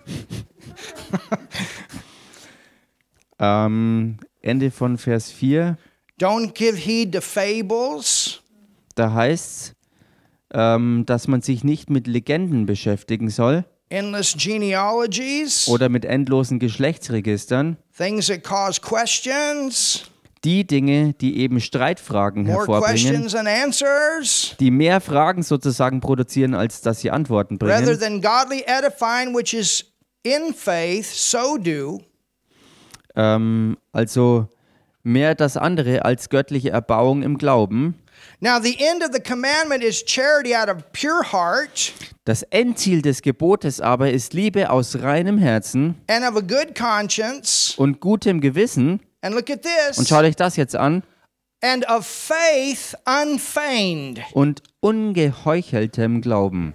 [3.39, 5.78] ähm, Ende von Vers 4,
[6.19, 8.41] Don't give heed to fables,
[8.95, 9.75] da heißt es,
[10.54, 17.78] ähm, dass man sich nicht mit Legenden beschäftigen soll endless genealogies, oder mit endlosen Geschlechtsregistern.
[17.95, 20.06] things that cause questions,
[20.43, 26.54] Die Dinge, die eben Streitfragen more hervorbringen, questions than answers, die mehr Fragen sozusagen produzieren,
[26.54, 27.99] als dass sie Antworten rather bringen.
[27.99, 29.86] than godly edifying, which is
[30.23, 31.99] in faith, so do.
[33.15, 34.47] Ähm, also
[35.06, 37.96] mehr das andere als göttliche Erbauung im Glauben.
[38.39, 41.94] Now, the end of the commandment is charity out of pure heart
[42.26, 47.76] Das Endziel des Gebotes aber ist Liebe aus reinem Herzen and of a good conscience.
[47.78, 49.00] und gutem Gewissen.
[49.22, 49.62] And look at
[49.98, 51.04] Und schaut euch das jetzt an.
[51.62, 54.22] And of faith unfeigned.
[54.34, 56.74] Und ungeheucheltem Glauben.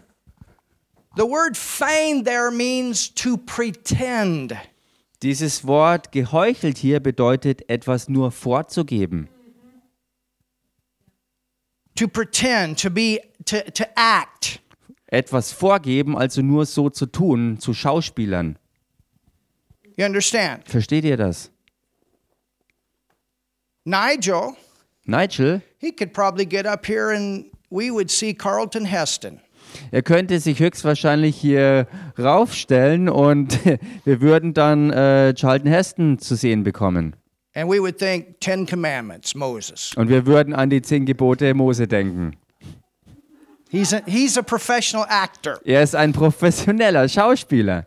[1.16, 4.55] The word feigned there means to pretend.
[5.22, 9.28] Dieses Wort geheuchelt hier bedeutet etwas nur vorzugeben.
[11.96, 14.61] To pretend, to be, to, to act.
[15.06, 18.59] Etwas vorgeben, also nur so zu tun, zu Schauspielern.
[19.96, 20.66] You understand?
[20.66, 21.50] Versteht ihr das?
[23.85, 24.56] Nigel,
[25.04, 29.40] Nigel, he could probably get up here and we would see Carlton Heston.
[29.90, 31.87] Er könnte sich höchstwahrscheinlich hier
[32.18, 33.59] raufstellen und
[34.04, 37.16] wir würden dann äh, Charlton Heston zu sehen bekommen.
[37.54, 37.83] Und wir
[40.26, 42.37] würden an die zehn Gebote Mose denken.
[43.70, 45.61] He's a, he's a professional actor.
[45.64, 47.87] Er ist ein professioneller Schauspieler.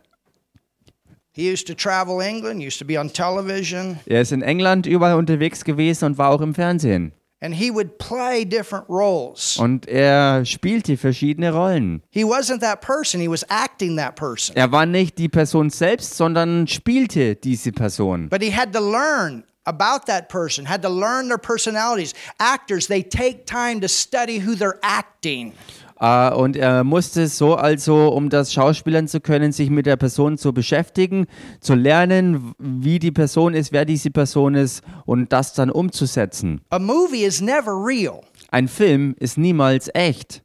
[1.32, 5.16] He used to travel England, used to be on television, Er ist in England überall
[5.16, 7.12] unterwegs gewesen und war auch im Fernsehen.
[7.40, 9.58] And he would play different roles.
[9.58, 12.02] Und er spielte verschiedene Rollen.
[12.10, 14.56] He wasn't that person, he was acting that person.
[14.56, 18.28] Er war nicht die Person selbst, sondern spielte diese Person.
[18.28, 22.14] But he had to learn about that person, had to learn their personalities.
[22.38, 25.52] Actors, they take time to study who they're acting.
[26.00, 30.38] Äh, Und er musste so also, um das Schauspielern zu können, sich mit der Person
[30.38, 31.26] zu beschäftigen,
[31.60, 36.60] zu lernen, wie die Person ist, wer diese Person ist und das dann umzusetzen.
[36.70, 38.20] A movie is never real.
[38.50, 40.42] Ein Film ist niemals echt.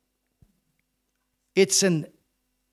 [1.55, 2.05] It's an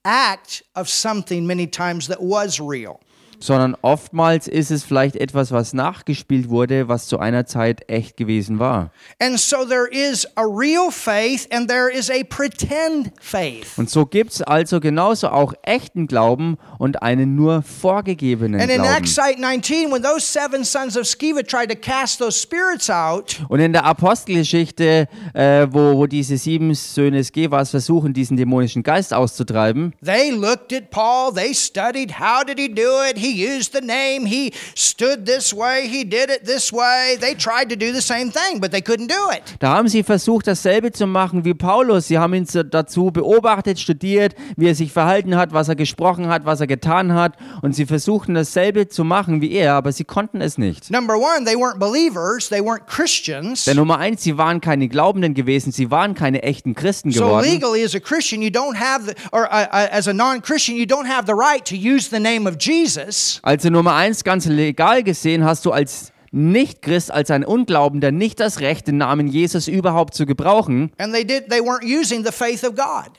[0.04, 2.98] act of something many times that was real.
[3.40, 8.58] Sondern oftmals ist es vielleicht etwas, was nachgespielt wurde, was zu einer Zeit echt gewesen
[8.58, 8.90] war.
[9.20, 13.66] And so there is a real faith and there is a pretend faith.
[13.76, 18.82] Und so gibt es also genauso auch echten Glauben und einen nur vorgegebenen And in
[18.82, 18.96] Glauben.
[18.96, 23.60] Acts 19, when those seven sons of Sceva tried to cast those spirits out, Und
[23.60, 29.94] in der Apostelgeschichte, äh, wo, wo diese sieben Söhne Skevas versuchen, diesen dämonischen Geist auszutreiben,
[30.04, 33.18] they looked at Paul, they studied how did he do it?
[33.26, 37.16] He used the name, he stood this way, he did it this way.
[37.20, 39.42] They tried to do the same thing, but they couldn't do it.
[39.58, 42.06] da haben sie versucht, dasselbe zu machen wie Paulus.
[42.08, 46.28] Sie haben ihn zu- dazu beobachtet, studiert, wie er sich verhalten hat, was er gesprochen
[46.28, 47.34] hat, was er getan hat.
[47.62, 50.90] Und sie versuchten dasselbe zu machen wie er, aber sie konnten es nicht.
[50.90, 53.64] Number one, they weren't believers, they weren't Christians.
[53.64, 57.44] Denn Nummer eins, sie waren keine Glaubenden gewesen, sie waren keine echten Christen So geworden.
[57.50, 60.84] legally, as a Christian, you don't have the, or uh, uh, as a non-Christian, you
[60.86, 63.15] don't have the right to use the name of Jesus.
[63.42, 68.60] Also Nummer eins, ganz legal gesehen, hast du als Nicht-Christ, als ein Unglaubender nicht das
[68.60, 70.92] Recht, den Namen Jesus überhaupt zu gebrauchen.
[70.98, 71.48] And they did.
[71.48, 73.10] They weren't using the faith of God.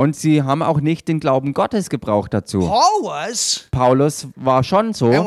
[0.00, 2.60] Und sie haben auch nicht den Glauben Gottes gebraucht dazu.
[2.60, 5.12] Paul was, Paulus war schon so.
[5.12, 5.26] out,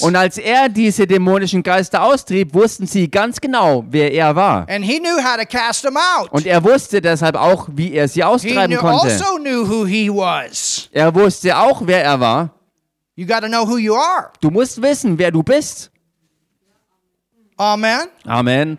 [0.00, 4.68] Und als er diese dämonischen Geister austrieb, wussten sie ganz genau, wer er war.
[4.68, 6.30] and he knew how to cast them out.
[6.30, 9.08] Und er wusste deshalb auch, wie er sie austreiben konnte.
[9.08, 10.88] also knew who he was.
[10.92, 12.50] Er wusste auch, wer er war.
[13.16, 14.30] You got to know who you are.
[14.40, 15.90] Du musst wissen, wer du bist.
[17.56, 18.06] Amen.
[18.24, 18.78] Amen.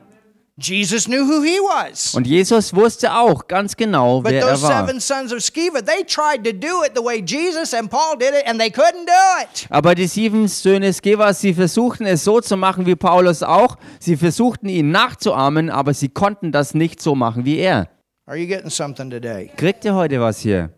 [0.62, 2.14] Jesus knew who he was.
[2.16, 4.86] Und Jesus wusste auch ganz genau, But wer er those war.
[4.88, 8.30] seven sons of Sceva, they tried to do it the way Jesus and Paul did
[8.34, 9.68] it, and they couldn't do it.
[9.70, 13.78] Aber die sieben Söhne Skevas, sie versuchten es so zu machen wie Paulus auch.
[14.00, 17.88] Sie versuchten ihn nachzuahmen, aber sie konnten das nicht so machen wie er.
[18.26, 19.50] Are you getting something today?
[19.58, 20.70] Kriegt ihr heute was hier?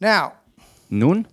[0.00, 0.32] Now,
[0.88, 1.26] Nun,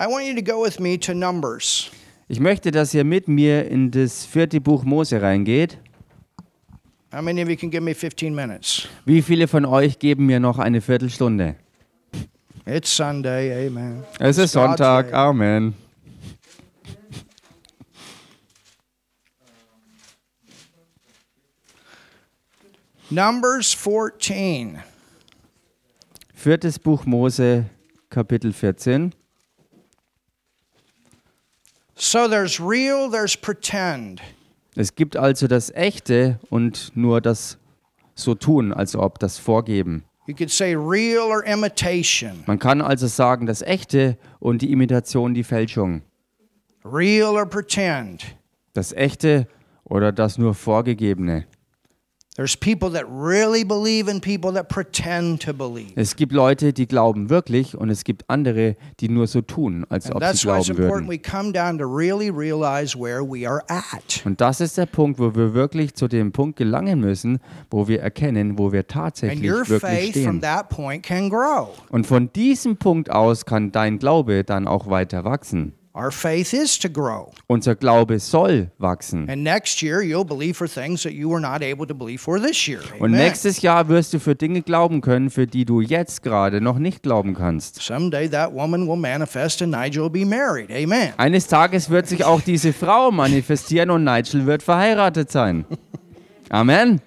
[0.00, 1.90] I want you to go with me to Numbers.
[2.28, 5.78] ich möchte, dass ihr mit mir in das vierte Buch Mose reingeht.
[7.10, 8.86] How many of you can give me 15 minutes?
[9.06, 11.56] Wie viele von euch geben mir noch eine Viertelstunde?
[12.66, 14.04] It's Sunday, amen.
[14.20, 15.10] Es ist Sonntag.
[15.14, 15.72] Amen.
[23.10, 24.82] Numbers 14.
[26.34, 27.64] Viertes Buch Mose,
[28.10, 29.14] Kapitel 14.
[31.96, 34.20] So there's real, there's pretend.
[34.80, 37.58] Es gibt also das Echte und nur das
[38.14, 40.04] so tun, als ob das Vorgeben.
[42.46, 46.02] Man kann also sagen, das Echte und die Imitation die Fälschung.
[46.84, 48.24] Real or pretend.
[48.72, 49.48] Das Echte
[49.82, 51.46] oder das nur Vorgegebene.
[55.96, 60.06] Es gibt Leute, die glauben wirklich und es gibt andere, die nur so tun, als
[60.06, 61.08] And ob sie glauben important würden.
[61.08, 64.22] we come down to really realize where we are at.
[64.24, 68.02] Und das ist der Punkt, wo wir wirklich zu dem Punkt gelangen müssen, wo wir
[68.02, 70.40] erkennen, wo wir And tatsächlich your wirklich faith from stehen.
[70.42, 71.70] that point can grow.
[71.90, 75.72] Und von diesem Punkt aus kann dein Glaube dann auch weiter wachsen.
[75.98, 77.32] Our faith is to grow.
[77.48, 79.28] Unser Glaube soll wachsen.
[79.28, 82.38] And next year, you'll believe for things that you were not able to believe for
[82.38, 82.78] this year.
[83.00, 83.18] Und Amen.
[83.18, 87.02] nächstes Jahr wirst du für Dinge glauben können, für die du jetzt gerade noch nicht
[87.02, 87.82] glauben kannst.
[87.82, 90.70] Someday that woman will manifest and Nigel will be married.
[90.70, 91.14] Amen.
[91.16, 95.64] Eines Tages wird sich auch diese Frau manifestieren und Nigel wird verheiratet sein.
[96.48, 97.00] Amen.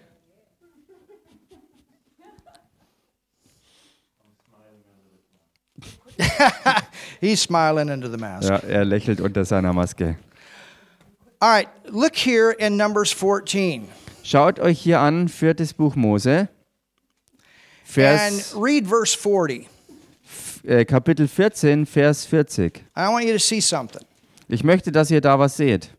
[7.22, 8.50] He's smiling into the mask.
[8.50, 10.18] Ja, er lächelt unter seiner Maske.
[11.40, 13.88] All right, look here in Numbers 14
[14.24, 16.50] Schaut euch hier an, viertes Buch Mose, and
[17.84, 19.68] Vers, read verse 40.
[20.64, 22.84] äh, Kapitel 14, Vers 40.
[22.96, 24.06] I want you to see something.
[24.48, 25.90] Ich möchte, dass ihr da was seht.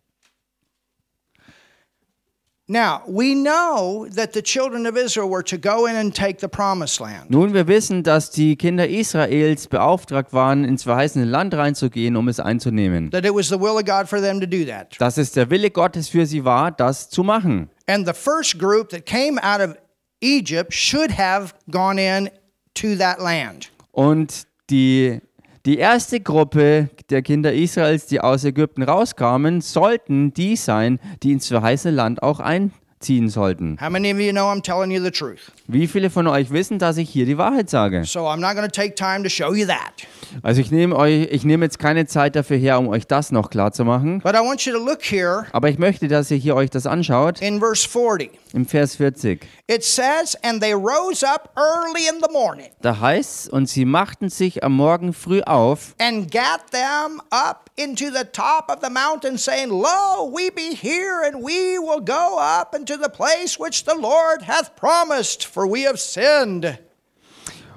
[2.73, 6.49] Now, we know that the children of Israel were to go in and take the
[6.49, 7.29] promised land.
[7.29, 12.41] Nun, wir wissen, dass die Kinder Israels beauftragt waren, ins verheißene Land reinzugehen, um es
[12.41, 13.11] einzunehmen.
[13.11, 14.99] That it was the will of God for them to do that.
[14.99, 17.69] Dass es der Wille Gottes für sie war, das zu machen.
[17.87, 19.77] And the first group that came out of
[20.23, 22.31] Egypt should have gone in
[22.73, 23.71] to that land.
[23.91, 25.21] Und die,
[25.65, 31.49] die erste Gruppe der Kinder Israels, die aus Ägypten rauskamen, sollten die sein, die ins
[31.49, 33.79] verheißene Land auch einziehen sollten.
[33.81, 35.53] How many of you know I'm telling you the truth?
[35.73, 38.05] Wie viele von euch wissen, dass ich hier die Wahrheit sage?
[38.05, 40.07] So I'm not going to take time to show you that.
[40.43, 43.49] Also ich nehme euch, ich nehme jetzt keine Zeit dafür her, um euch das noch
[43.49, 44.21] klar zu machen.
[44.21, 46.87] But I want you to look here Aber ich möchte, dass ihr hier euch das
[46.87, 48.31] anschaut in verse 40.
[48.53, 49.47] im Vers 40.
[49.67, 54.29] It says, And they rose up early in the morning Da heißt und sie machten
[54.29, 59.39] sich am Morgen früh auf and gat them up into the top of the mountain,
[59.39, 63.95] saying, Lo, we be here, and we will go up into the place which the
[63.99, 66.79] Lord hath promised, for we have sinned.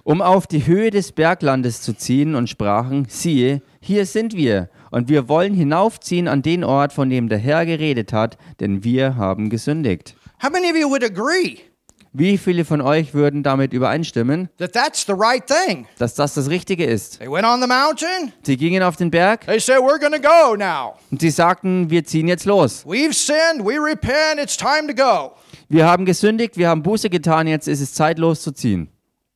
[0.04, 5.10] um auf die Höhe des Berglandes zu ziehen und sprachen, siehe, hier sind wir, und
[5.10, 9.50] wir wollen hinaufziehen an den Ort, von dem der Herr geredet hat, denn wir haben
[9.50, 10.16] gesündigt.
[10.44, 11.58] How many of you would agree
[12.14, 15.88] Wie viele von euch würden damit übereinstimmen, that that's the right thing?
[15.98, 17.18] dass das das Richtige ist?
[17.20, 18.32] They went on the mountain.
[18.44, 20.94] Sie gingen auf den Berg They said, We're going to go now.
[21.12, 22.86] und sie sagten, wir ziehen jetzt los.
[22.86, 23.66] We've sinned.
[23.66, 24.40] We repent.
[24.42, 25.32] It's time to go.
[25.68, 28.90] Wir haben gesündigt, wir haben Buße getan, jetzt ist es Zeit loszuziehen.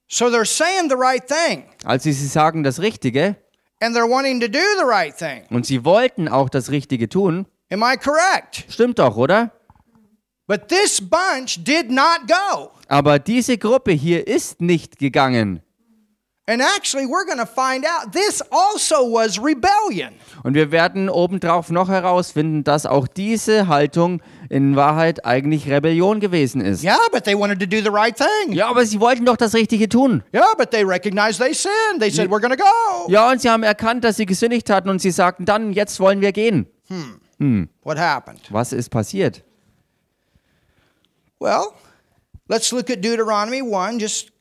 [0.07, 3.35] So they're saying the right thing, Also sie sagen das Richtige
[3.81, 5.43] and they're wanting to do the right thing.
[5.49, 7.45] und sie wollten auch das Richtige tun.
[7.71, 8.65] Am I correct?
[8.69, 9.51] Stimmt doch, oder?
[10.47, 12.71] But this bunch did not go.
[12.87, 15.61] Aber diese Gruppe hier ist nicht gegangen.
[16.49, 20.15] And actually, we're going to find out this also was rebellion.
[20.41, 24.19] Und wir werden obendrauf noch herausfinden, dass auch diese Haltung
[24.49, 26.83] in Wahrheit eigentlich Rebellion gewesen ist.
[26.83, 28.53] Yeah, but they wanted to do the right thing.
[28.53, 30.23] Ja, aber sie wollten doch das Richtige tun.
[30.33, 31.99] Yeah, but they recognized they sinned.
[31.99, 33.11] They said, We're going to go.
[33.11, 36.19] Ja, und sie haben erkannt, dass sie gesündigt hatten und sie sagten dann, jetzt wollen
[36.19, 36.65] wir gehen.
[37.83, 38.41] What happened?
[38.49, 39.43] Was ist passiert?
[41.39, 41.73] Well,
[42.47, 44.01] let's look at Deuteronomy 1.
[44.01, 44.31] Just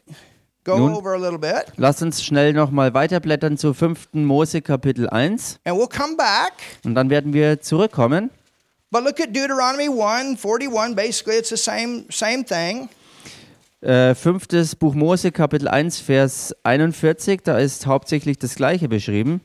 [0.77, 4.09] Nun, over a little bit, lasst uns schnell nochmal weiterblättern zu 5.
[4.13, 6.53] Mose Kapitel 1 and we'll come back.
[6.85, 8.31] und dann werden wir zurückkommen.
[8.91, 10.95] But look at Deuteronomy 1 41.
[10.95, 12.89] Basically, it's the same, same thing.
[13.81, 19.41] Äh, fünftes Buch Mose Kapitel 1 Vers 41, da ist hauptsächlich das gleiche beschrieben.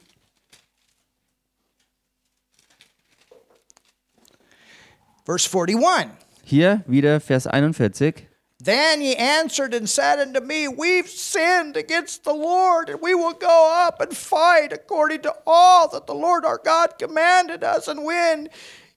[5.26, 6.10] Verse 41.
[6.44, 8.28] Hier wieder Vers 41.
[8.64, 13.34] Then ye answered and said unto me, We've sinned against the Lord, and we will
[13.34, 17.90] go up and fight according to all that the Lord our God commanded us.
[17.90, 18.48] And when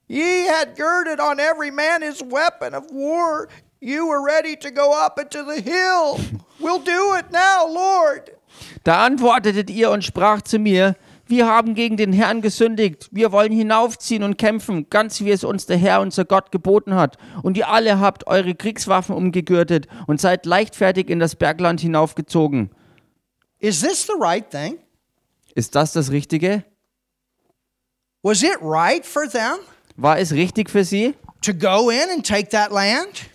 [0.06, 3.48] ye had girded on every man his weapon of war,
[3.80, 6.20] you were ready to go up into the hill.
[6.58, 8.30] We'll do it now, Lord.
[8.82, 10.96] Da antwortetet ihr und sprach zu mir,
[11.28, 15.66] wir haben gegen den Herrn gesündigt, wir wollen hinaufziehen und kämpfen, ganz wie es uns
[15.66, 17.18] der Herr unser Gott geboten hat.
[17.42, 22.70] Und ihr alle habt eure Kriegswaffen umgegürtet und seid leichtfertig in das Bergland hinaufgezogen.
[23.58, 24.78] Is this the right thing?
[25.54, 26.64] Ist das das Richtige?
[28.22, 29.58] Was it right for them
[29.96, 33.30] War es richtig für sie, to go in and take that land?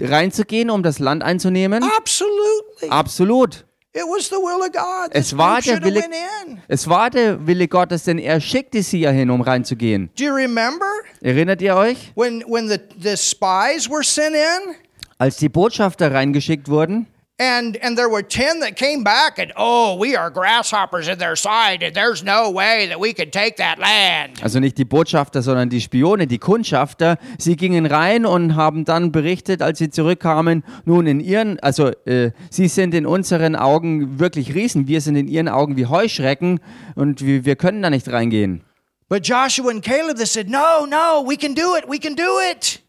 [0.00, 1.82] reinzugehen, um das Land einzunehmen?
[1.96, 2.88] Absolutely.
[2.90, 3.64] Absolut.
[3.96, 5.10] It was the will of God.
[5.12, 6.02] Es war der Wille,
[6.66, 10.10] es war der Wille Gottes, denn er schickte sie ja hin, um reinzugehen.
[10.18, 10.86] Do you remember
[11.20, 12.10] Erinnert ihr euch?
[12.16, 14.74] when when the, the spies were sent in
[15.18, 17.06] Als die Botschafter reingeschickt wurden
[17.38, 21.34] and and there were 10 that came back and oh we are grasshoppers in their
[21.34, 24.40] side and there's no way that we could take that land.
[24.42, 27.18] Also nicht die Botschafter, sondern die Spione, die Kundschafter.
[27.38, 32.30] Sie gingen rein und haben dann berichtet, als sie zurückkamen, nun in ihren, also äh,
[32.50, 36.60] sie sind in unseren Augen wirklich Riesen, wir sind in ihren Augen wie Heuschrecken
[36.94, 38.62] und wir, wir können da nicht reingehen.
[39.08, 42.40] But Joshua and Caleb they said no no we can do it we can do
[42.50, 42.80] it.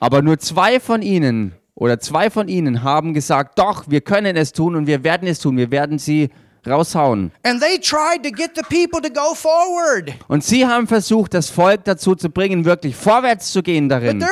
[0.00, 4.52] Aber nur zwei von ihnen oder zwei von ihnen haben gesagt, doch, wir können es
[4.52, 6.30] tun und wir werden es tun, wir werden sie
[6.66, 7.32] raushauen.
[7.44, 10.12] And they tried to get the people to go forward.
[10.28, 14.22] Und sie haben versucht, das Volk dazu zu bringen, wirklich vorwärts zu gehen darin.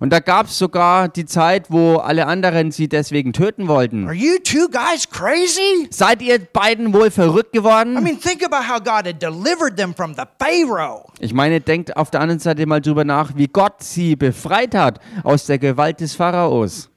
[0.00, 4.06] Und da gab es sogar die Zeit, wo alle anderen sie deswegen töten wollten.
[4.06, 5.88] Are you two guys crazy?
[5.90, 7.94] Seid ihr beiden wohl verrückt I geworden?
[8.02, 11.04] mean, think about how God had delivered them from the Pharaoh.
[11.18, 15.00] Ich meine, denkt auf der anderen Seite mal drüber nach, wie Gott sie befreit hat
[15.24, 16.88] aus der Gewalt des Pharaos.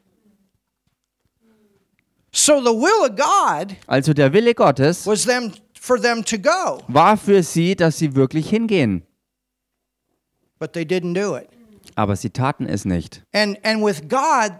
[2.36, 6.82] So the will of God Also der Wille Gottes was them for them to go,
[6.88, 9.04] war für sie, dass sie wirklich hingehen.
[10.60, 11.48] but they didn't do it.
[11.96, 13.22] Aber sie taten es nicht.
[13.34, 14.54] And and with God,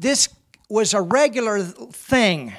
[0.00, 0.30] this
[0.68, 1.60] was a regular
[2.08, 2.52] thing.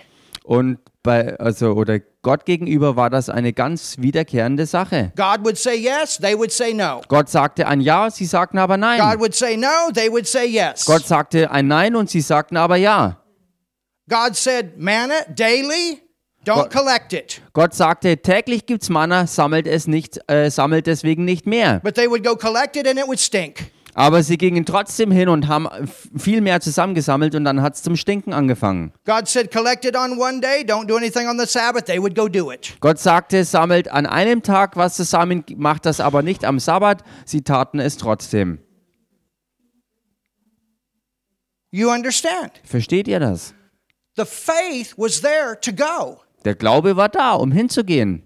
[0.44, 5.12] Und bei, also, oder Gott gegenüber war das eine ganz wiederkehrende Sache.
[5.16, 7.02] God would say yes, they would say no.
[7.08, 9.20] Gott sagte ein Ja, sie sagten aber God Nein.
[9.20, 10.86] would say no, they would say yes.
[10.86, 13.18] Gott sagte ein Nein und sie sagten aber Ja.
[14.12, 16.02] God said manna daily,
[16.46, 17.42] don't God- collect it.
[17.54, 21.80] Gott sagte, täglich gibt's Manna, sammelt es nicht, äh, sammelt deswegen nicht mehr.
[21.80, 23.72] But they would go collect it and it would stink.
[23.94, 25.68] Aber sie gingen trotzdem hin und haben
[26.18, 28.92] viel mehr zusammengesammelt und dann hat's zum Stinken angefangen.
[29.06, 31.86] God said collect it on one day, don't do anything on the Sabbath.
[31.86, 32.76] They would go do it.
[32.82, 37.04] Gott sagte, sammelt an einem Tag was zusammen, macht das aber nicht am Sabbat.
[37.26, 38.60] Sie taten es trotzdem.
[41.72, 42.60] You understand?
[42.66, 43.54] Versteht ihr das?
[44.16, 48.24] The faith was there to go Der Glaube war da, um hinzugehen.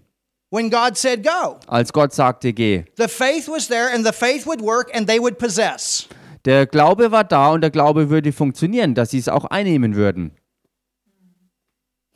[0.50, 1.58] when God said go.
[1.66, 2.84] Als Gott sagte, geh.
[2.96, 6.08] The faith was there and the faith would work and they would possess.
[6.44, 10.32] Der Glaube war da und der Glaube würde funktionieren, dass sie es auch einnehmen würden.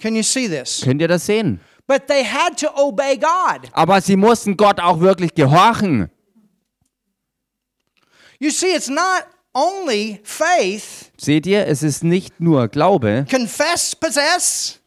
[0.01, 0.81] Can you see this?
[0.83, 1.61] Könnt ihr das sehen?
[1.87, 3.69] But they had to obey God.
[3.73, 6.09] Aber sie mussten Gott auch wirklich gehorchen.
[8.39, 14.81] You see, it's not only faith, Seht ihr, es ist nicht nur Glaube, confess, possess,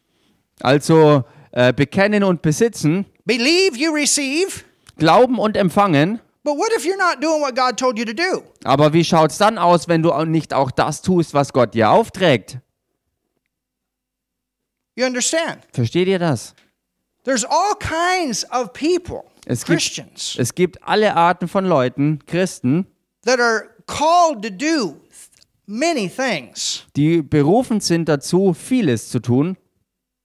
[0.62, 4.64] also äh, bekennen und besitzen, believe, you receive.
[4.98, 6.20] glauben und empfangen.
[6.46, 8.44] But what if you're not doing what God told you to do?
[8.66, 12.58] Aber wie schaut's dann aus, wenn du nicht auch das tust, was Gott dir aufträgt?
[14.96, 15.60] You understand?
[15.72, 16.54] Versteht ihr das?
[17.24, 22.86] There's all kinds of people, Es gibt, Christians, es gibt alle Arten von Leuten, Christen,
[23.26, 24.96] that are called to do
[25.66, 26.84] many things.
[26.96, 29.58] die berufen sind dazu, vieles zu tun.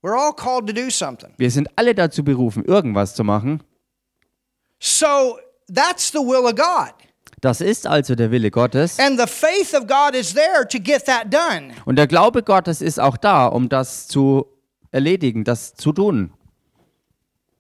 [0.03, 1.35] We're all called to do something.
[1.39, 3.63] Wir sind alle dazu berufen, irgendwas zu machen.
[4.81, 5.39] So
[5.73, 6.95] that's the will of God.
[7.41, 8.99] Das ist also der Wille Gottes.
[8.99, 11.73] And the faith of God is there to get that done.
[11.85, 14.47] Und der Glaube Gottes ist auch da, um das zu
[14.91, 16.33] erledigen, das zu tun.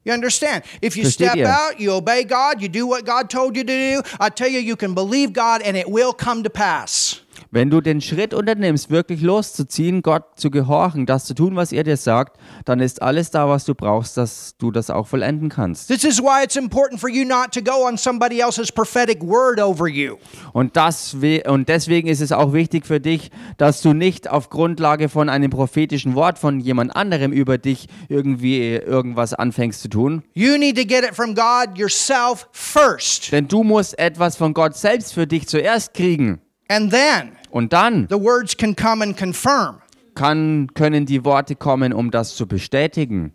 [0.09, 0.65] You understand?
[0.81, 4.03] If you step out, you obey God, you do what God told you to do,
[4.19, 7.21] I tell you, you can believe God and it will come to pass.
[7.51, 11.83] Wenn du den Schritt unternimmst, wirklich loszuziehen, Gott zu gehorchen, das zu tun, was er
[11.83, 15.89] dir sagt, dann ist alles da, was du brauchst, dass du das auch vollenden kannst.
[15.89, 19.61] This is why it's important for you not to go on somebody else's prophetic word
[19.61, 20.17] over you.
[20.53, 25.09] Und, das, und deswegen ist es auch wichtig für dich, dass du nicht auf Grundlage
[25.09, 30.23] von einem prophetischen Wort von jemand anderem über dich irgendwie irgendwas anfängst zu tun.
[30.35, 33.33] You need to get it from God yourself first.
[33.33, 36.43] Denn du musst etwas von Gott selbst für dich zuerst kriegen.
[36.69, 39.81] And then Und dann the words can come and confirm.
[40.15, 43.33] kann, können die Worte kommen, um das zu bestätigen.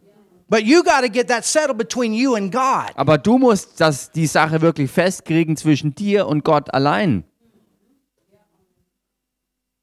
[0.49, 2.91] But you got to get that settled between you and God.
[2.95, 7.23] Aber du musst das, die Sache wirklich festkriegen zwischen dir und Gott allein.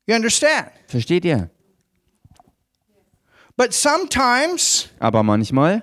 [0.06, 0.68] You understand?
[0.86, 1.50] Versteht ihr?
[3.56, 5.82] But sometimes Aber manchmal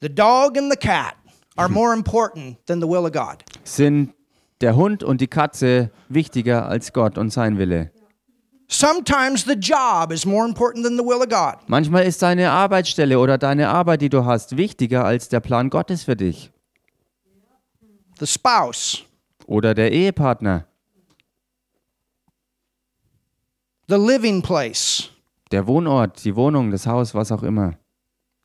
[0.00, 1.14] the dog and the cat
[1.56, 3.44] are more important than the will of God.
[3.64, 4.12] sind
[4.60, 7.90] der Hund und die Katze wichtiger als Gott und sein Wille.
[8.70, 11.66] Sometimes the job is more important than the will of God.
[11.68, 16.04] Manchmal ist deine Arbeitsstelle oder deine Arbeit, die du hast, wichtiger als der Plan Gottes
[16.04, 16.50] für dich.
[18.18, 19.04] The spouse,
[19.46, 20.66] Oder der Ehepartner,
[23.88, 25.08] the living place,
[25.50, 27.74] der Wohnort, die Wohnung, das Haus, was auch immer.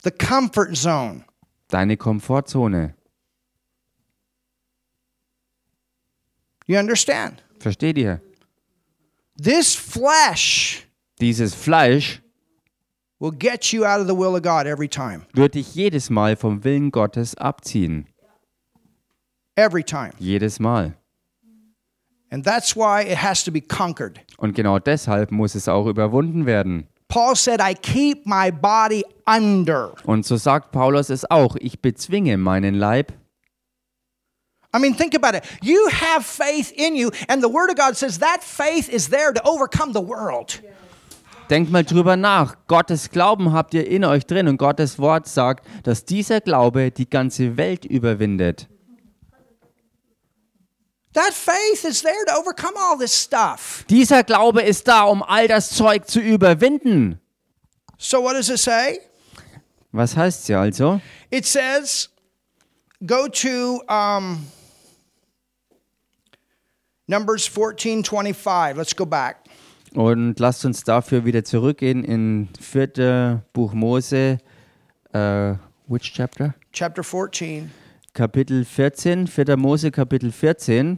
[0.04, 1.24] the comfort zone.
[1.70, 2.94] Deine Komfortzone.
[6.66, 7.44] You understand?
[7.60, 8.22] Versteht ihr?
[9.42, 10.88] This flesh
[11.20, 12.22] Dieses Fleisch
[13.20, 15.26] will get you out of the will of God every time.
[15.34, 18.08] wird dich jedes Mal vom Willen Gottes abziehen.
[19.56, 20.12] Every time.
[20.20, 20.96] Jedes Mal.
[22.30, 24.20] And that's why it has to be conquered.
[24.38, 26.88] Und genau deshalb muss es auch überwunden werden.
[27.08, 29.94] Paul said, I keep my body under.
[30.06, 33.14] Und so sagt Paulus es auch, ich bezwinge meinen Leib.
[34.74, 35.44] I mean, think about it.
[35.62, 39.32] You have faith in you, and the Word of God says that faith is there
[39.32, 40.60] to overcome the world.
[41.50, 42.56] Denkt mal drüber nach.
[42.68, 47.08] Gottes Glauben habt ihr in euch drin und Gottes Wort sagt, dass dieser Glaube die
[47.08, 48.68] ganze Welt überwindet.
[51.14, 53.86] That faith is there to overcome all this stuff.
[53.90, 57.20] Dieser Glaube ist da, um all das Zeug zu überwinden.
[58.00, 59.00] So, what does it say?
[59.92, 61.00] Was heißt ja also?
[61.30, 62.10] It says,
[63.06, 64.48] go to um,
[67.14, 68.76] Numbers 14 25.
[68.76, 69.38] Let's go back.
[69.94, 73.44] Und lasst uns dafür wieder zurückgehen in 4.
[73.54, 74.40] Buch Mose,
[75.14, 75.54] äh,
[75.88, 76.56] which chapter?
[76.72, 77.70] Chapter 14.
[78.16, 79.58] Kapitel 14, 4.
[79.58, 80.98] Mose Kapitel 14,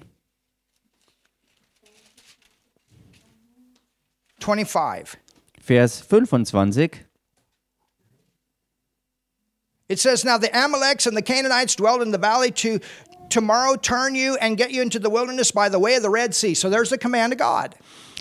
[4.40, 5.18] 25.
[5.62, 7.04] Vers 25.
[9.90, 12.80] It says, Now the Amaleks and the Canaanites dwelled in the valley to
[13.30, 16.34] tomorrow turn you and get you into the wilderness by the way of the Red
[16.34, 16.54] Sea.
[16.54, 17.76] So there's the command of God.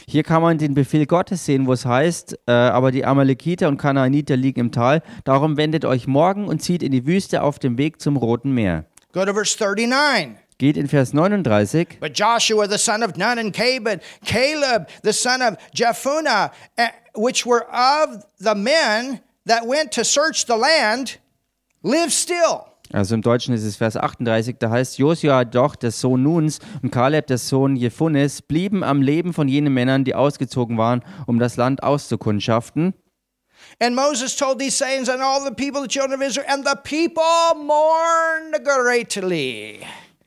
[0.07, 3.79] Hier kann man den Befehl Gottes sehen, wo es heißt, äh, aber die Amalekiter und
[3.79, 7.79] Kanaaniter liegen im Tal, darum wendet euch morgen und zieht in die Wüste auf dem
[7.79, 8.85] Weg zum Roten Meer.
[9.13, 10.37] Go to verse 39.
[10.59, 11.99] Geht in Vers 39.
[12.01, 17.47] But Joshua the son of Nun and Caleb, Caleb the son of Jephunneh, eh, which
[17.47, 21.19] were of the men that went to search the land,
[21.83, 22.74] live still.
[22.95, 26.93] Also im Deutschen ist es Vers 38, da heißt Josua doch, der Sohn Nuns und
[26.93, 31.57] Kaleb, der Sohn Jephunes, blieben am Leben von jenen Männern, die ausgezogen waren, um das
[31.57, 32.95] Land auszukundschaften.
[33.81, 36.77] And Moses told these sayings and all the people, the children of Israel, and the
[36.85, 37.25] people
[37.57, 39.81] mourned greatly.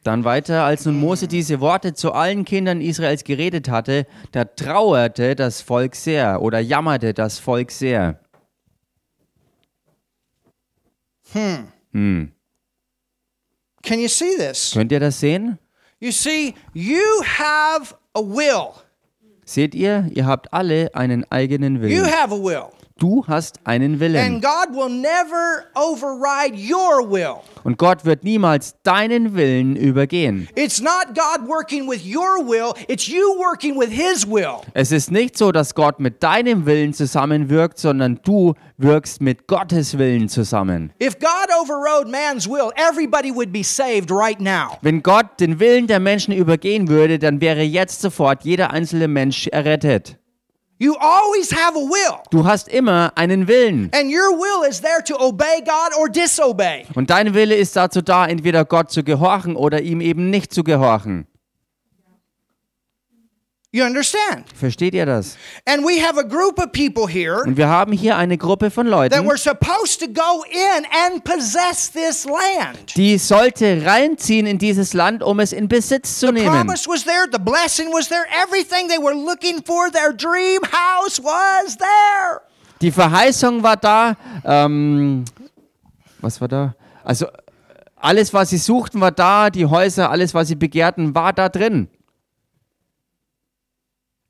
[0.03, 5.35] Dann weiter, als nun Mose diese Worte zu allen Kindern Israels geredet hatte, da trauerte
[5.35, 8.19] das Volk sehr oder jammerte das Volk sehr.
[13.87, 14.71] Can you see this?
[14.73, 15.57] Könnt ihr das sehen?
[15.99, 18.73] You see, you have a will.
[19.45, 22.05] Seht ihr, ihr habt alle einen eigenen You Willen.
[22.05, 22.65] have a will.
[22.97, 24.41] Du hast einen Willen.
[24.41, 27.35] God will never override your will.
[27.63, 30.47] Und Gott wird niemals deinen Willen übergehen.
[30.55, 34.61] It's not God working with your will, it's you working with His will.
[34.73, 39.97] Es ist nicht so, dass Gott mit deinem Willen zusammenwirkt, sondern du wirkst mit Gottes
[39.97, 40.93] Willen zusammen.
[44.81, 49.47] Wenn Gott den Willen der Menschen übergehen würde, dann wäre jetzt sofort jeder einzelne Mensch
[49.47, 50.17] errettet.
[50.79, 52.19] You always have a will.
[52.29, 53.89] Du hast immer einen Willen.
[53.95, 56.85] And your will is there to obey God or disobey.
[56.93, 60.63] Und dein Wille ist dazu da, entweder Gott zu gehorchen oder ihm eben nicht zu
[60.63, 61.25] gehorchen.
[63.73, 64.45] You understand?
[64.55, 65.35] Versteht ihr das?
[65.65, 68.85] And we have a group of people here Und wir haben hier eine Gruppe von
[68.85, 72.95] that Leuten, were supposed to go in and possess this land.
[72.95, 76.47] die sollte reinziehen in dieses Land, um es in Besitz zu nehmen.
[76.47, 81.21] Promise was there, the blessing was there, everything they were looking for, their dream house
[81.21, 82.41] was there.
[82.79, 84.15] Die Verheißung war da.
[84.45, 85.25] Ähm,
[86.21, 86.73] was war da?
[87.03, 87.27] Also
[87.97, 89.49] alles, was sie suchten, war da.
[89.49, 91.89] Die Häuser, alles, was sie begehrten, war da drin.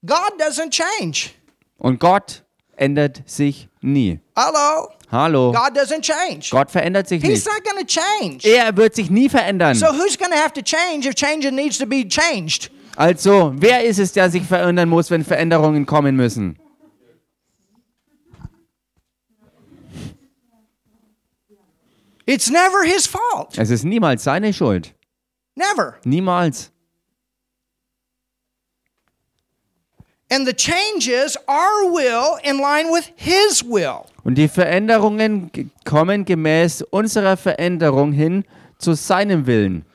[0.05, 1.31] God doesn't change.
[1.77, 2.43] Und Gott
[2.75, 4.19] ändert sich nie.
[4.35, 4.89] Hello?
[5.11, 5.51] Hallo.
[5.51, 6.49] God doesn't change.
[6.51, 7.47] Gott verändert sich He's nicht.
[7.47, 8.47] not change.
[8.47, 9.75] Er wird sich nie verändern.
[9.75, 12.69] So who's to have to change if changing needs to be changed?
[12.97, 16.57] Also, wer ist es, der sich verändern muss, wenn Veränderungen kommen müssen?
[22.25, 23.57] It's never his fault.
[23.57, 24.93] Es ist niemals seine Schuld.
[25.55, 25.97] Never.
[26.03, 26.71] Niemals.
[30.29, 34.05] And the changes our will in line with his will.
[34.25, 35.49] Und die Veränderungen
[35.85, 38.43] kommen gemäß unserer Veränderung hin
[38.77, 39.85] zu seinem Willen.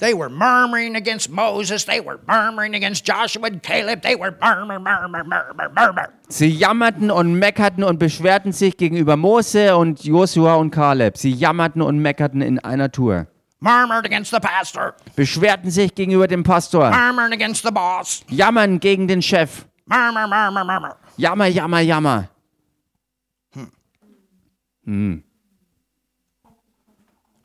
[0.00, 1.84] They were murmuring against Moses.
[1.84, 4.02] They were murmuring against Joshua and Caleb.
[4.02, 6.08] They were murmur, murmur, murmur, murmur.
[6.28, 11.16] Sie jammerten und meckerten und beschwerten sich gegenüber Mose und Josua und Kaleb.
[11.18, 13.26] Sie jammerten und meckerten in einer Tour.
[13.60, 14.94] Murmured against the pastor.
[15.14, 16.90] Beschwerten sich gegenüber dem Pastor.
[16.90, 18.22] Murmuring against the boss.
[18.28, 19.64] Jammern gegen den Chef.
[19.88, 22.28] Jammer, jammer, jammer.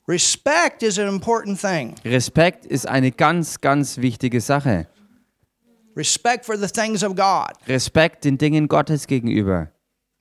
[0.08, 1.96] Respect is an important thing.
[2.04, 4.88] Respekt ist eine ganz, ganz wichtige Sache.
[5.96, 7.52] Respect for the things of God.
[7.68, 9.72] Respekt den Dingen Gottes gegenüber.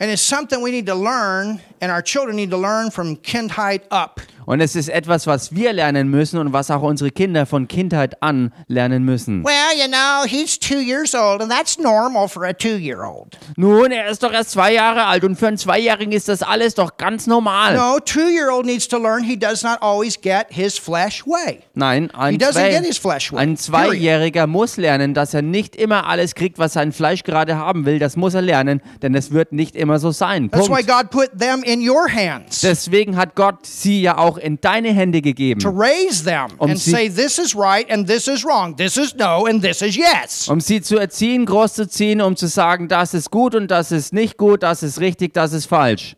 [0.00, 3.82] And it's something we need to learn, and our children need to learn from kindheit
[3.90, 4.20] up.
[4.48, 8.22] Und es ist etwas, was wir lernen müssen und was auch unsere Kinder von Kindheit
[8.22, 9.44] an lernen müssen.
[9.44, 13.36] Well, you know, he's two years old, and that's normal for a two year old.
[13.58, 16.74] Nun, er ist doch erst zwei Jahre alt und für einen Zweijährigen ist das alles
[16.74, 17.76] doch ganz normal.
[17.76, 21.58] No, two year old needs to learn he does not always get his flesh way.
[21.74, 25.42] Nein, ein, He doesn't Zwei, get his flesh way, ein Zweijähriger muss lernen, dass er
[25.42, 27.98] nicht immer alles kriegt, was sein Fleisch gerade haben will.
[27.98, 30.50] Das muss er lernen, denn es wird nicht immer so sein.
[30.50, 30.88] That's why Punkt.
[30.88, 35.20] God put them in your hands Deswegen hat Gott sie ja auch in deine Hände
[35.20, 38.76] to gegeben, raise them Um and sie- say, this is right and this is wrong.
[38.76, 40.48] This is no and this is yes.
[40.48, 44.36] um sie zu erziehen, großzuziehen, um zu sagen, das ist gut und das ist nicht
[44.36, 46.16] gut, das ist richtig, das ist falsch.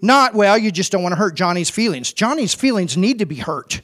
[0.00, 2.12] Not, well, you just don't want to hurt Johnny's feelings.
[2.14, 3.82] Johnny's feelings need to be hurt.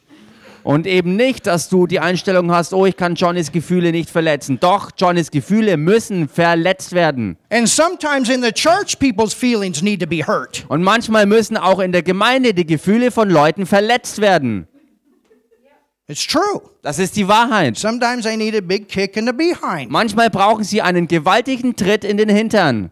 [0.64, 4.58] Und eben nicht, dass du die Einstellung hast, oh, ich kann Johnnys Gefühle nicht verletzen.
[4.58, 7.36] Doch, Johnnys Gefühle müssen verletzt werden.
[7.50, 10.64] And sometimes in the church, people's feelings need to be hurt.
[10.68, 14.66] Und manchmal müssen auch in der Gemeinde die Gefühle von Leuten verletzt werden.
[16.06, 16.60] It's true.
[16.82, 17.78] Das ist die Wahrheit.
[17.78, 19.90] Sometimes they need a big kick in the behind.
[19.90, 22.90] Manchmal brauchen sie einen gewaltigen Tritt in den Hintern.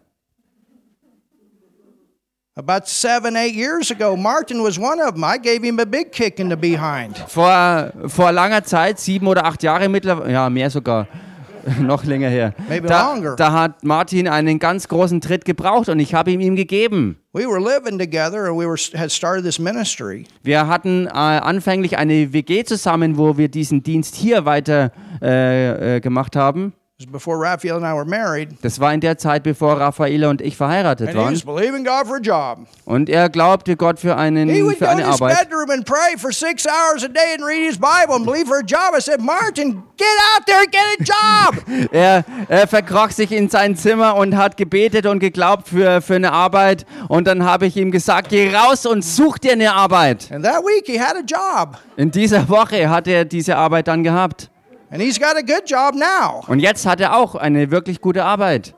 [2.55, 5.23] About seven, eight years ago, Martin was one of them.
[5.23, 7.17] I gave him a big kick in the behind.
[7.27, 11.07] Vor, vor langer Zeit, sieben oder acht Jahre mittlerweile, ja, mehr sogar,
[11.81, 12.53] noch länger her.
[12.69, 13.35] Maybe Da, longer.
[13.37, 17.17] da hat Martin einen ganz großen Tritt gebraucht und ich habe ihm ihn gegeben.
[17.33, 20.25] We were living together and we were, had started this ministry.
[20.43, 24.91] Wir hatten äh, anfänglich eine WG zusammen, wo wir diesen Dienst hier weiter
[25.23, 26.73] äh, äh, gemacht haben.
[27.03, 28.49] It was before Raphael and I were married.
[28.61, 31.33] Das war in der Zeit, bevor Raffaele und ich verheiratet And he waren.
[31.33, 32.59] was believing God for a job.
[32.85, 35.49] Und er glaubte Gott für, einen, He would für go eine to his Arbeit.
[35.49, 38.57] bedroom and pray for six hours a day and read his Bible and believe for
[38.59, 38.93] a job.
[38.97, 41.89] I said, Martin, get out there and get a job.
[41.91, 46.31] Er, er verkroch sich in sein Zimmer und hat gebetet und geglaubt für, für eine
[46.31, 46.85] Arbeit.
[47.09, 50.31] Und dann habe ich ihm gesagt, geh raus und such dir eine Arbeit.
[50.31, 51.77] and that week he had a job.
[51.97, 54.49] In dieser Woche hat er diese Arbeit dann gehabt.
[54.93, 56.43] And he's got a good job now.
[56.47, 58.75] Und jetzt hat er auch eine wirklich gute Arbeit.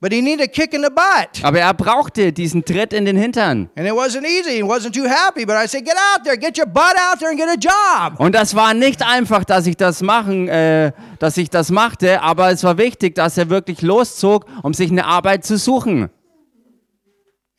[0.00, 1.42] But he needed a kick in the butt.
[1.42, 3.68] Aber er brauchte diesen Tritt in den Hintern.
[3.74, 4.58] And it wasn't easy.
[4.58, 5.44] He wasn't too happy.
[5.44, 8.20] But I said, get out there, get your butt out there and get a job.
[8.20, 12.52] Und das war nicht einfach, dass ich das machen, äh, dass ich das machte, aber
[12.52, 16.10] es war wichtig, dass er wirklich loszog, um sich eine Arbeit zu suchen.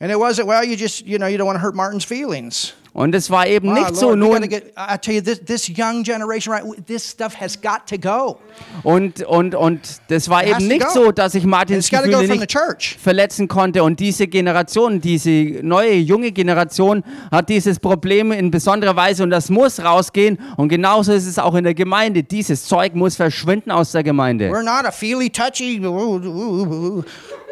[0.00, 2.72] And it wasn't, well, you just, you know, you don't want to hurt Martin's feelings.
[2.92, 4.48] Und es war eben Ah, nicht so Lord, nun.
[4.48, 8.38] get, I tell you, this, this young generation, right, this stuff has got to go.
[8.82, 12.52] Und, und, und das war It eben nicht so, dass ich Martins Gefühle nicht
[12.98, 13.84] verletzen konnte.
[13.84, 15.30] Und diese Generation, diese
[15.62, 20.38] neue, junge Generation hat dieses Problem in besonderer Weise und das muss rausgehen.
[20.56, 22.22] Und genauso ist es auch in der Gemeinde.
[22.24, 24.50] Dieses Zeug muss verschwinden aus der Gemeinde.
[24.50, 25.80] We're not a feely, touchy.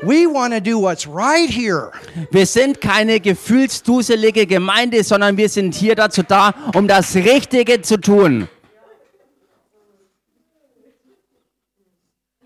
[0.01, 1.91] We want to do what's right here.
[2.31, 8.01] Wir sind keine gefühlsduselige Gemeinde, sondern wir sind hier dazu da, um das Richtige zu
[8.01, 8.49] tun.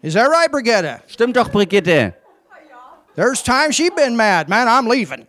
[0.02, 1.00] Is that right, Brigitte?
[1.06, 2.14] Stimmt doch, Brigitte.
[3.14, 4.48] There's times she been mad.
[4.48, 5.26] Man, I'm leaving.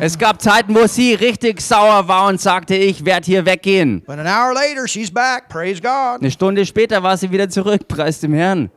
[0.00, 4.02] Es gab Zeiten, wo sie richtig sauer war und sagte, ich werde hier weggehen.
[4.04, 5.48] But an hour later, she's back.
[5.48, 6.20] Praise God.
[6.20, 8.70] Eine Stunde später war sie wieder zurück, preis dem Herrn.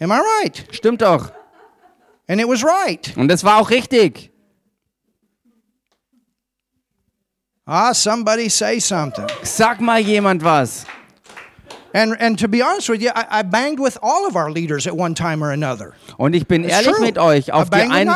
[0.00, 0.64] Am I right?
[0.72, 1.30] Stimmt doch.
[2.28, 3.16] And it was right.
[3.16, 4.31] Und es war auch richtig.
[7.66, 9.26] Ah, somebody say something.
[9.44, 10.84] Sag mal jemand was.
[11.94, 14.86] And and to be honest with you, I, I banged with all of our leaders
[14.86, 15.92] at one time or another.
[16.16, 17.00] Und ich bin It's ehrlich true.
[17.00, 18.10] mit euch, auf die, ein,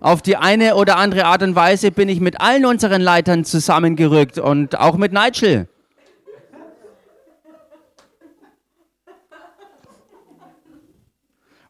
[0.00, 4.38] auf die eine oder andere Art und Weise bin ich mit allen unseren Leitern zusammengerückt
[4.38, 5.68] und auch mit Nigel.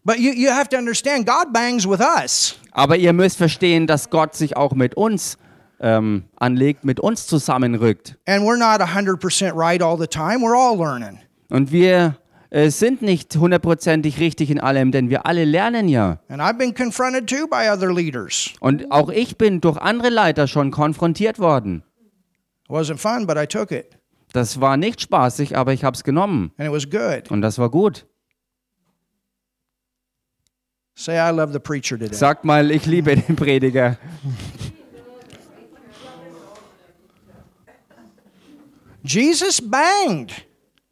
[0.04, 2.54] But you, you have to understand, God bangs with us.
[2.72, 5.36] Aber ihr müsst verstehen, dass Gott sich auch mit uns
[5.80, 8.16] ähm, anlegt, mit uns zusammenrückt.
[8.26, 10.40] And we're not 100% right all the time.
[10.40, 11.18] We're all learning.
[11.50, 12.16] Und wir
[12.50, 16.18] äh, sind nicht hundertprozentig richtig in allem, denn wir alle lernen ja.
[16.28, 18.50] And I've been confronted too by other leaders.
[18.60, 21.82] Und auch ich bin durch andere Leiter schon konfrontiert worden.
[22.64, 23.98] It wasn't fun, but I took it.
[24.32, 26.52] Das war nicht spaßig, aber ich habe es genommen.
[26.58, 27.30] And it was good.
[27.30, 28.06] Und das war gut.
[30.94, 32.12] Say, I love the preacher today.
[32.12, 33.98] Sagt mal, ich liebe den Prediger.
[39.03, 40.32] Jesus banged.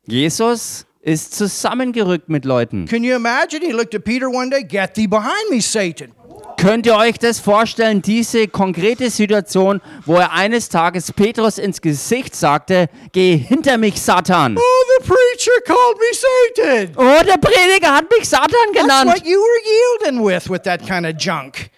[0.07, 2.87] Jesus ist zusammengerückt mit Leuten.
[2.87, 3.65] Can you imagine?
[3.65, 6.13] He looked at Peter one day, Get thee behind me, Satan.
[6.59, 12.35] Könnt ihr euch das vorstellen, diese konkrete Situation, wo er eines Tages Petrus ins Gesicht
[12.35, 14.57] sagte, geh hinter mich, Satan.
[14.57, 16.95] Oh, the preacher called me Satan.
[16.97, 19.11] Oh, der Prediger hat mich Satan That's genannt.
[19.11, 21.69] what you were yielding with, with that kind of junk.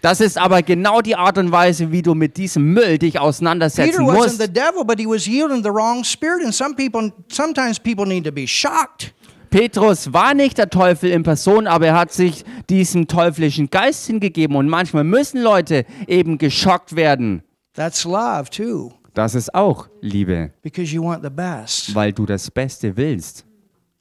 [0.00, 3.22] Das ist aber genau die Art und Weise, wie du mit diesem Müll dich Peter
[3.24, 4.40] auseinandersetzen wasn't musst.
[4.40, 6.44] the devil, but he was yielding the wrong spirit.
[6.44, 9.12] And some people, sometimes people need to be shocked.
[9.50, 14.56] Petrus war nicht der Teufel in Person, aber er hat sich diesem teuflischen Geist hingegeben
[14.56, 17.42] und manchmal müssen Leute eben geschockt werden.
[17.74, 21.94] That's love too, Das ist auch Liebe, because you want the best.
[21.94, 23.44] weil du das Beste willst.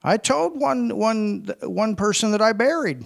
[0.06, 3.06] I told one, one, one person that I buried.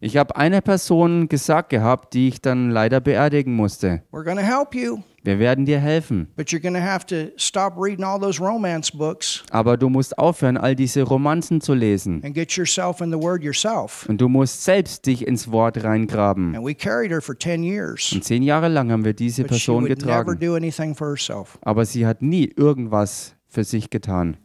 [0.00, 4.02] Ich habe einer Person gesagt gehabt, die ich dann leider beerdigen musste.
[4.12, 8.04] We're to help you, Wir werden dir helfen, but you're to have to stop reading
[8.04, 12.22] all those romance books aber du musst aufhören, all diese Romanzen zu lesen.
[12.24, 14.06] and get yourself in the Word yourself.
[14.08, 16.54] Und du musst selbst dich ins Wort reingraben.
[16.54, 19.50] And we carried her for 10 years, Und zehn Jahre lang haben wir diese but
[19.50, 20.38] she Person would never getragen.
[20.40, 21.58] do anything for herself.
[21.62, 24.36] Aber sie hat nie irgendwas für sich getan.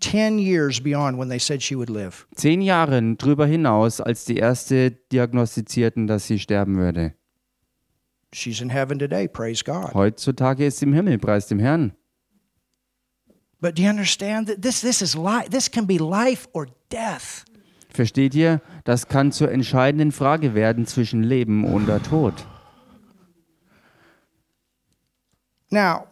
[0.00, 0.38] Zehn
[2.62, 7.14] Jahre drüber hinaus, als die Erste diagnostizierten, dass sie sterben würde.
[8.32, 9.92] She's in heaven today, praise God.
[9.92, 11.92] Heutzutage ist sie im Himmel, preis dem Herrn.
[13.60, 17.44] But do you understand that this this is life this can be life or death.
[17.92, 18.62] Versteht ihr?
[18.84, 22.34] Das kann zur entscheidenden Frage werden zwischen Leben und der Tod.
[25.70, 26.06] Now,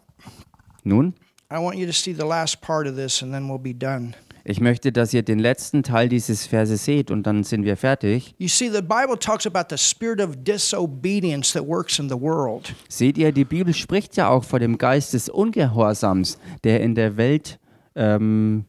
[0.85, 1.15] Nun,
[1.51, 4.15] I want you to see the last part of this and then we'll be done.
[4.49, 8.35] ich möchte, dass ihr den letzten Teil dieses Verses seht und dann sind wir fertig.
[8.39, 12.75] You see, the Bible talks about the spirit of disobedience that works in the world.
[12.89, 17.17] Seht ihr, die Bibel spricht ja auch vor dem Geist des Ungehorsams, der in der
[17.19, 17.59] Welt
[17.95, 18.65] ähm,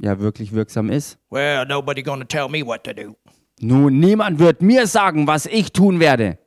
[0.00, 1.16] ja wirklich wirksam ist.
[1.30, 3.16] Well, nobody to tell me what to do.
[3.60, 6.38] Nun, niemand wird mir sagen, was ich tun werde.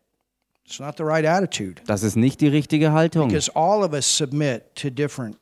[0.65, 3.27] It's not the right attitude Das ist nicht die richtige Haltung.
[3.27, 5.37] because all of us submit to different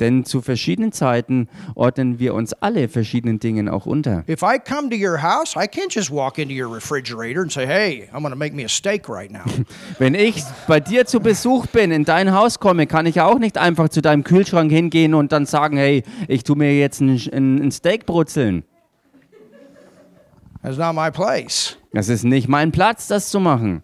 [0.00, 4.24] Denn zu verschiedenen Zeiten ordnen wir uns alle verschiedenen Dingen auch unter.
[4.28, 7.66] If I come to your house, I can't just walk into your refrigerator and say,
[7.66, 9.44] "Hey, I'm going to make me a steak right now."
[9.98, 13.38] Wenn ich bei dir zu Besuch bin, in dein Haus komme, kann ich ja auch
[13.38, 17.20] nicht einfach zu deinem Kühlschrank hingehen und dann sagen, hey, ich tue mir jetzt ein,
[17.32, 18.64] ein, ein Steak brutzeln.
[20.62, 21.76] That's not my place.
[21.92, 23.82] Das ist nicht mein Platz, das zu machen.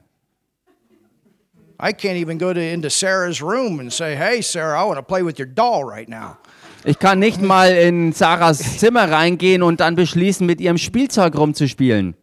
[1.82, 5.02] I can't even go to into Sarah's room and say, "Hey, Sarah, I want to
[5.02, 6.36] play with your doll right now."
[6.84, 12.14] Ich kann nicht mal in Sarahs Zimmer reingehen und dann beschließen, mit ihrem Spielzeug rumzuspielen.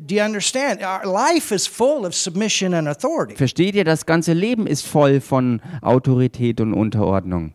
[0.00, 0.80] Do you understand?
[0.80, 3.34] Our life is full of submission and authority.
[3.34, 7.54] Versteht ihr, das ganze Leben ist voll von Autorität und Unterordnung.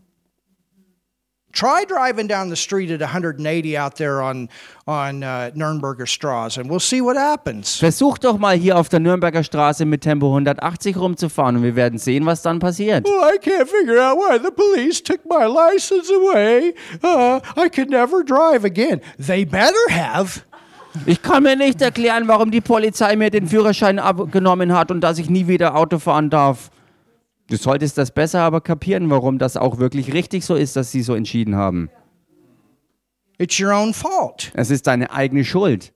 [1.53, 4.49] Try driving down the street at 180 out there on
[4.87, 7.77] on uh, Nürnberger Straße, and we'll see what happens.
[7.77, 11.99] Versucht doch mal hier auf der Nürnberger Straße mit Tempo 180 rumzufahren und wir werden
[11.99, 13.05] sehen, was dann passiert.
[13.05, 16.73] Well, I can't figure out why the police took my license away.
[17.03, 18.99] Uh, I could never drive again.
[19.19, 20.41] They better have.
[21.05, 25.17] Ich kann mir nicht erklären, warum die Polizei mir den Führerschein abgenommen hat und dass
[25.19, 26.71] ich nie wieder Auto fahren darf.
[27.47, 31.01] Du solltest das besser aber kapieren, warum das auch wirklich richtig so ist, dass sie
[31.01, 31.89] so entschieden haben.
[33.37, 34.51] It's your own fault.
[34.55, 35.93] Es ist deine eigene Schuld.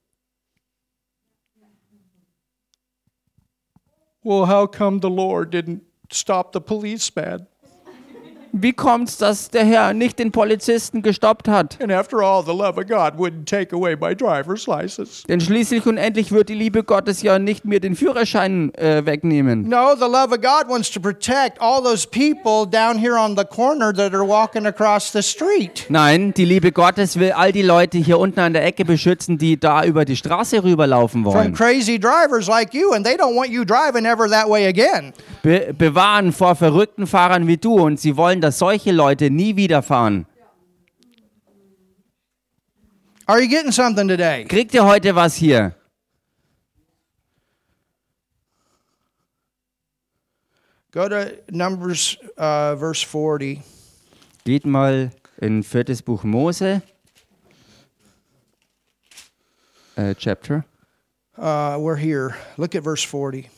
[4.24, 5.82] Well, how come the Lord didn't
[6.12, 7.48] stop the policeman?
[8.60, 11.78] Wie kommt's, dass der Herr nicht den Polizisten gestoppt hat?
[11.82, 15.26] And after all, the love of God wouldn't take away my driver's license.
[15.28, 19.68] Denn schließlich und endlich wird die Liebe Gottes ja nicht mir den Führerschein äh, wegnehmen.
[19.70, 23.44] No, the love of God wants to protect all those people down here on the
[23.46, 25.86] corner that are walking across the street.
[25.90, 29.60] Nein, die Liebe Gottes will all die Leute hier unten an der Ecke beschützen, die
[29.60, 31.54] da über die Straße rüberlaufen From wollen.
[31.54, 35.14] crazy drivers like you, and they don't want you driving ever that way again.
[35.44, 39.84] Be bewahren vor verrückten Fahrern wie du und sie wollen, dass solche Leute nie wieder
[39.84, 40.26] fahren.
[43.26, 44.46] Are you getting something today?
[44.46, 45.76] Kriegt ihr heute was hier?
[50.92, 53.62] Go to Numbers, uh, verse 40.
[54.46, 56.82] Geht mal in viertes Buch Mose,
[59.96, 60.64] äh, Chapter,
[61.38, 62.36] Uh, we're here.
[62.58, 63.50] Look at verse 40.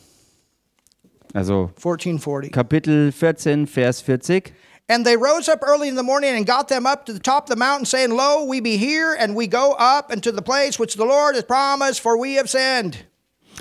[1.36, 2.52] also 1440.
[2.52, 4.52] Kapitel 14, Vers 40.
[4.90, 7.44] And they rose up early in the morning and got them up to the top
[7.44, 10.80] of the mountain, saying, Lo, we be here, and we go up into the place
[10.80, 13.06] which the Lord has promised, for we have sinned.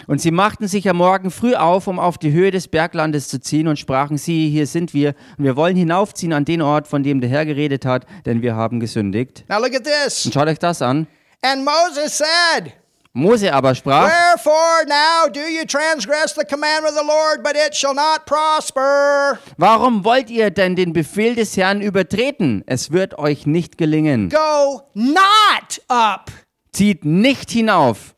[0.07, 3.41] Und sie machten sich am Morgen früh auf, um auf die Höhe des Berglandes zu
[3.41, 7.03] ziehen und sprachen, siehe, hier sind wir, und wir wollen hinaufziehen an den Ort, von
[7.03, 9.45] dem der Herr geredet hat, denn wir haben gesündigt.
[9.49, 10.25] Now look at this.
[10.25, 11.07] Und schaut euch das an.
[11.43, 12.73] And Moses said,
[13.19, 17.75] Mose aber sprach, Wherefore now do you transgress the commandment of the Lord, but it
[17.75, 19.41] shall not prosper?
[19.57, 22.63] warum wollt ihr denn den Befehl des Herrn übertreten?
[22.67, 24.29] Es wird euch nicht gelingen.
[24.29, 26.31] Go not up.
[26.73, 28.15] Zieht nicht hinauf.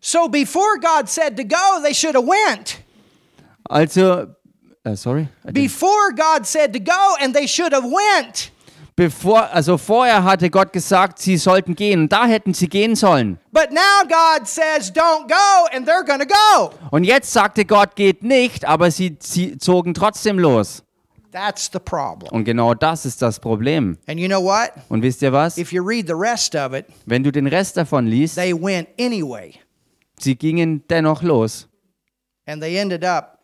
[0.00, 2.78] So before God said to go, they should have went.
[3.70, 4.26] Also,
[4.84, 5.28] äh, sorry.
[5.52, 8.50] Before God said to go, and they should have went.
[8.96, 12.02] Bevor, also vorher hatte Gott gesagt, sie sollten gehen.
[12.02, 13.38] Und da hätten sie gehen sollen.
[14.44, 16.70] Says, don't go, and they're going to go.
[16.90, 20.84] Und jetzt sagte Gott, geht nicht, aber sie, sie zogen trotzdem los.
[21.32, 22.30] That's the problem.
[22.30, 23.98] Und genau das ist das Problem.
[24.06, 24.70] And you know what?
[24.88, 25.58] Und wisst ihr was?
[25.58, 28.86] If you read the rest of it, Wenn du den Rest davon liest, they went
[29.00, 29.54] anyway,
[30.20, 31.66] sie gingen dennoch los.
[32.46, 33.40] and they ended up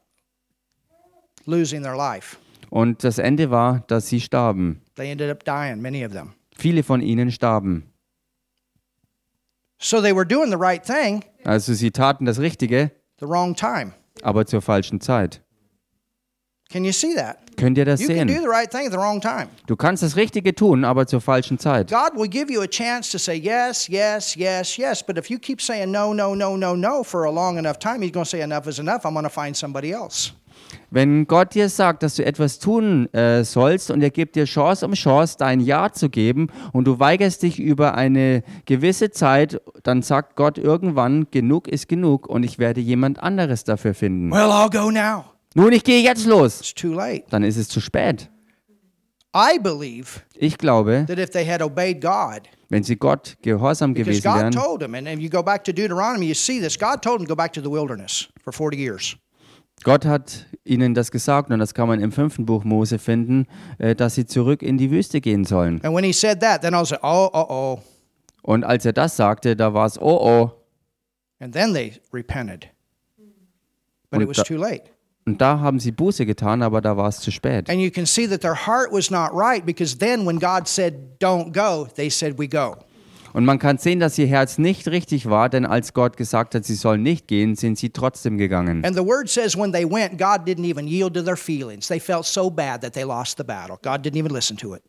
[1.46, 2.36] losing their life.
[2.70, 4.80] Und das Ende war, dass sie starben.
[4.94, 6.32] They ended up dying, many of them.
[6.56, 7.84] Viele von ihnen starben.
[9.78, 13.92] So they were doing the right thing, Also sie taten das Richtige, the wrong time.
[14.22, 15.40] aber zur falschen Zeit.
[16.70, 17.38] Can you see that?
[17.56, 18.42] Könnt ihr das You can do sehen?
[18.42, 19.48] the right thing at the wrong time.
[19.66, 21.90] Du kannst das Richtige tun, aber zur falschen Zeit.
[21.90, 25.02] God will give you a chance to say yes, yes, yes, yes.
[25.04, 28.02] But if you keep saying no, no, no, no, no for a long enough time,
[28.02, 29.04] He's going to say enough is enough.
[29.04, 30.32] I'm going to find somebody else.
[30.90, 34.86] Wenn Gott dir sagt, dass du etwas tun äh, sollst und er gibt dir Chance
[34.86, 40.02] um Chance, dein Ja zu geben und du weigerst dich über eine gewisse Zeit, dann
[40.02, 44.30] sagt Gott irgendwann, genug ist genug und ich werde jemand anderes dafür finden.
[44.30, 45.24] Well, I'll go now.
[45.54, 46.60] Nun, ich gehe jetzt los.
[46.60, 47.24] It's too late.
[47.30, 48.30] Dann ist es zu spät.
[49.34, 54.22] I believe Ich glaube, that if they had obeyed God, wenn sie Gott gehorsam gewesen
[54.22, 56.76] God wären, told them, and if you go back to Deuteronomy, you see this.
[56.76, 59.16] God told them to go back to the wilderness for 40 years.
[59.82, 63.46] Gott hat ihnen das gesagt und das kann man im fünften Buch Mose finden,
[63.78, 65.80] äh, dass sie zurück in die Wüste gehen sollen.
[65.80, 67.78] That, was oh, oh, oh.
[68.42, 70.50] Und als er das sagte, da war es, oh oh.
[71.40, 72.68] And then they repented.
[74.10, 74.84] But it Und was da- too late.
[75.26, 77.68] Und da haben sie Buße getan, aber da war es zu spät.
[77.70, 80.94] And you can see that their heart was not right because then when God said,
[81.20, 82.76] don't go, they said, we go.
[83.32, 86.64] Und man kann sehen, dass ihr Herz nicht richtig war, denn als Gott gesagt hat,
[86.64, 88.84] sie sollen nicht gehen, sind sie trotzdem gegangen.
[88.84, 91.88] And the word says when they went, God didn't even yield to their feelings.
[91.88, 93.76] They felt so bad that they lost the battle.
[93.82, 94.82] God didn't even listen to it.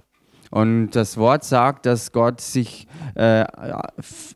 [0.51, 3.45] Und das Wort sagt, dass Gott sich äh,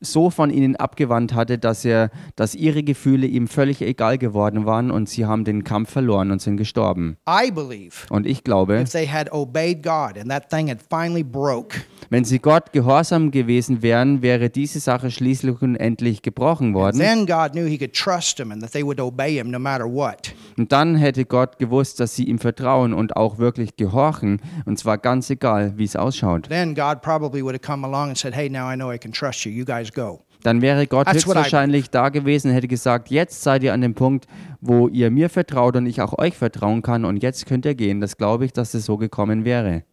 [0.01, 4.91] so von ihnen abgewandt hatte, dass er, dass ihre Gefühle ihm völlig egal geworden waren
[4.91, 7.17] und sie haben den Kampf verloren und sind gestorben.
[7.27, 11.23] I believe Und ich glaube, if they had obeyed God and that thing had finally
[11.23, 11.77] broke,
[12.09, 16.97] wenn sie Gott gehorsam gewesen wären, wäre diese Sache schließlich und endlich gebrochen worden.
[16.99, 19.85] then God knew He could trust them and that they would obey Him no matter
[19.85, 20.33] what.
[20.57, 24.39] Und dann hätte Gott gewusst, dass sie ihm vertrauen und auch wirklich gehorchen.
[24.65, 26.47] Und zwar ganz egal, wie es ausschaut.
[26.49, 29.11] Then God probably would have come along and said, Hey, now I know I can
[29.11, 29.51] trust you.
[29.51, 30.21] You guys go.
[30.43, 33.95] Dann wäre Gott That's höchstwahrscheinlich da gewesen und hätte gesagt, jetzt seid ihr an dem
[33.95, 34.27] Punkt,
[34.61, 37.99] wo ihr mir vertraut und ich auch euch vertrauen kann und jetzt könnt ihr gehen.
[37.99, 39.83] Das glaube ich, dass es so gekommen wäre.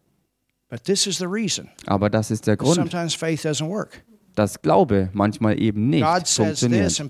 [0.69, 1.69] But this is the reason.
[1.87, 4.03] Aber das ist der Grund, Sometimes faith doesn't work.
[4.35, 7.01] dass Glaube manchmal eben nicht funktioniert.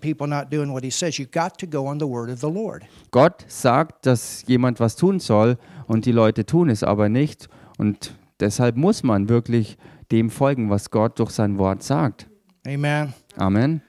[3.12, 7.48] Gott sagt, dass jemand was tun soll und die Leute tun es aber nicht.
[7.78, 9.78] Und deshalb muss man wirklich
[10.12, 12.28] dem folgen, was Gott durch sein Wort sagt.
[12.66, 13.14] Amen.
[13.36, 13.82] Amen.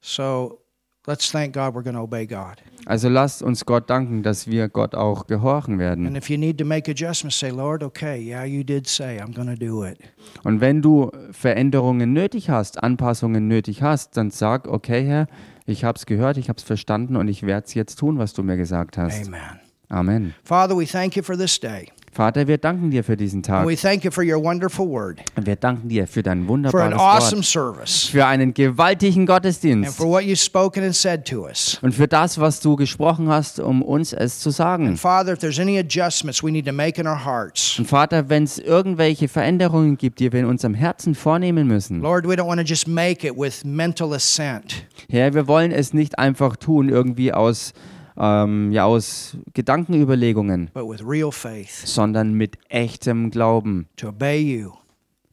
[0.00, 0.60] So
[1.06, 2.56] let's thank God we're going to obey God.
[2.86, 6.06] Also lasst uns Gott danken, dass wir Gott auch gehorchen werden.
[6.06, 9.34] And if you need to make adjustments, say, Lord, okay, yeah, you did say, I'm
[9.34, 9.98] going to do it.
[10.44, 15.26] Und wenn du Veränderungen nötig hast, Anpassungen nötig hast, dann sag, okay Herr,
[15.66, 18.32] ich habe es gehört, ich habe es verstanden und ich werde es jetzt tun, was
[18.32, 19.26] du mir gesagt hast.
[19.26, 19.60] Amen.
[19.90, 20.34] Amen.
[20.44, 21.88] Father, we thank you for this day.
[22.12, 23.66] Vater, wir danken dir für diesen And Tag.
[23.68, 26.48] we thank you for your wonderful word, Und wir danken dir für dein for an
[26.48, 31.24] wunderbares awesome Wort, service, für einen gewaltigen and Gottesdienst for what you've spoken and said
[31.26, 31.78] to us.
[31.82, 34.86] und für das, was du gesprochen hast, um uns es zu sagen.
[34.88, 38.28] And Father, if there's any adjustments we need to make in our hearts, Und Vater,
[38.28, 42.46] wenn es irgendwelche Veränderungen gibt, die wir in unserem Herzen vornehmen müssen, Lord, we don't
[42.48, 46.88] want to just make it with mental assent, Herr, wir wollen es nicht einfach tun,
[46.88, 47.72] irgendwie aus,
[48.18, 54.72] ähm, ja, aus Gedankenüberlegungen, but with real faith sondern mit echtem Glauben, to obey you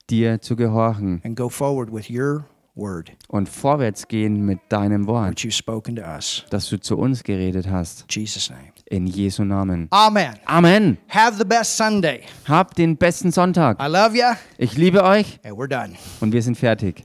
[0.09, 5.31] dir zu gehorchen and go forward with your word, und vorwärts gehen mit deinem Wort,
[5.31, 6.43] which you've spoken to us.
[6.49, 8.01] das du zu uns geredet hast.
[8.01, 8.61] In Jesus' name.
[8.87, 9.87] In Jesu Namen.
[9.89, 10.35] Amen.
[10.45, 10.97] Amen.
[11.09, 12.21] Have the best Sunday.
[12.47, 13.81] Habt den besten Sonntag.
[13.81, 15.93] I love you, Ich liebe euch and we're done.
[16.21, 17.03] und wir sind fertig.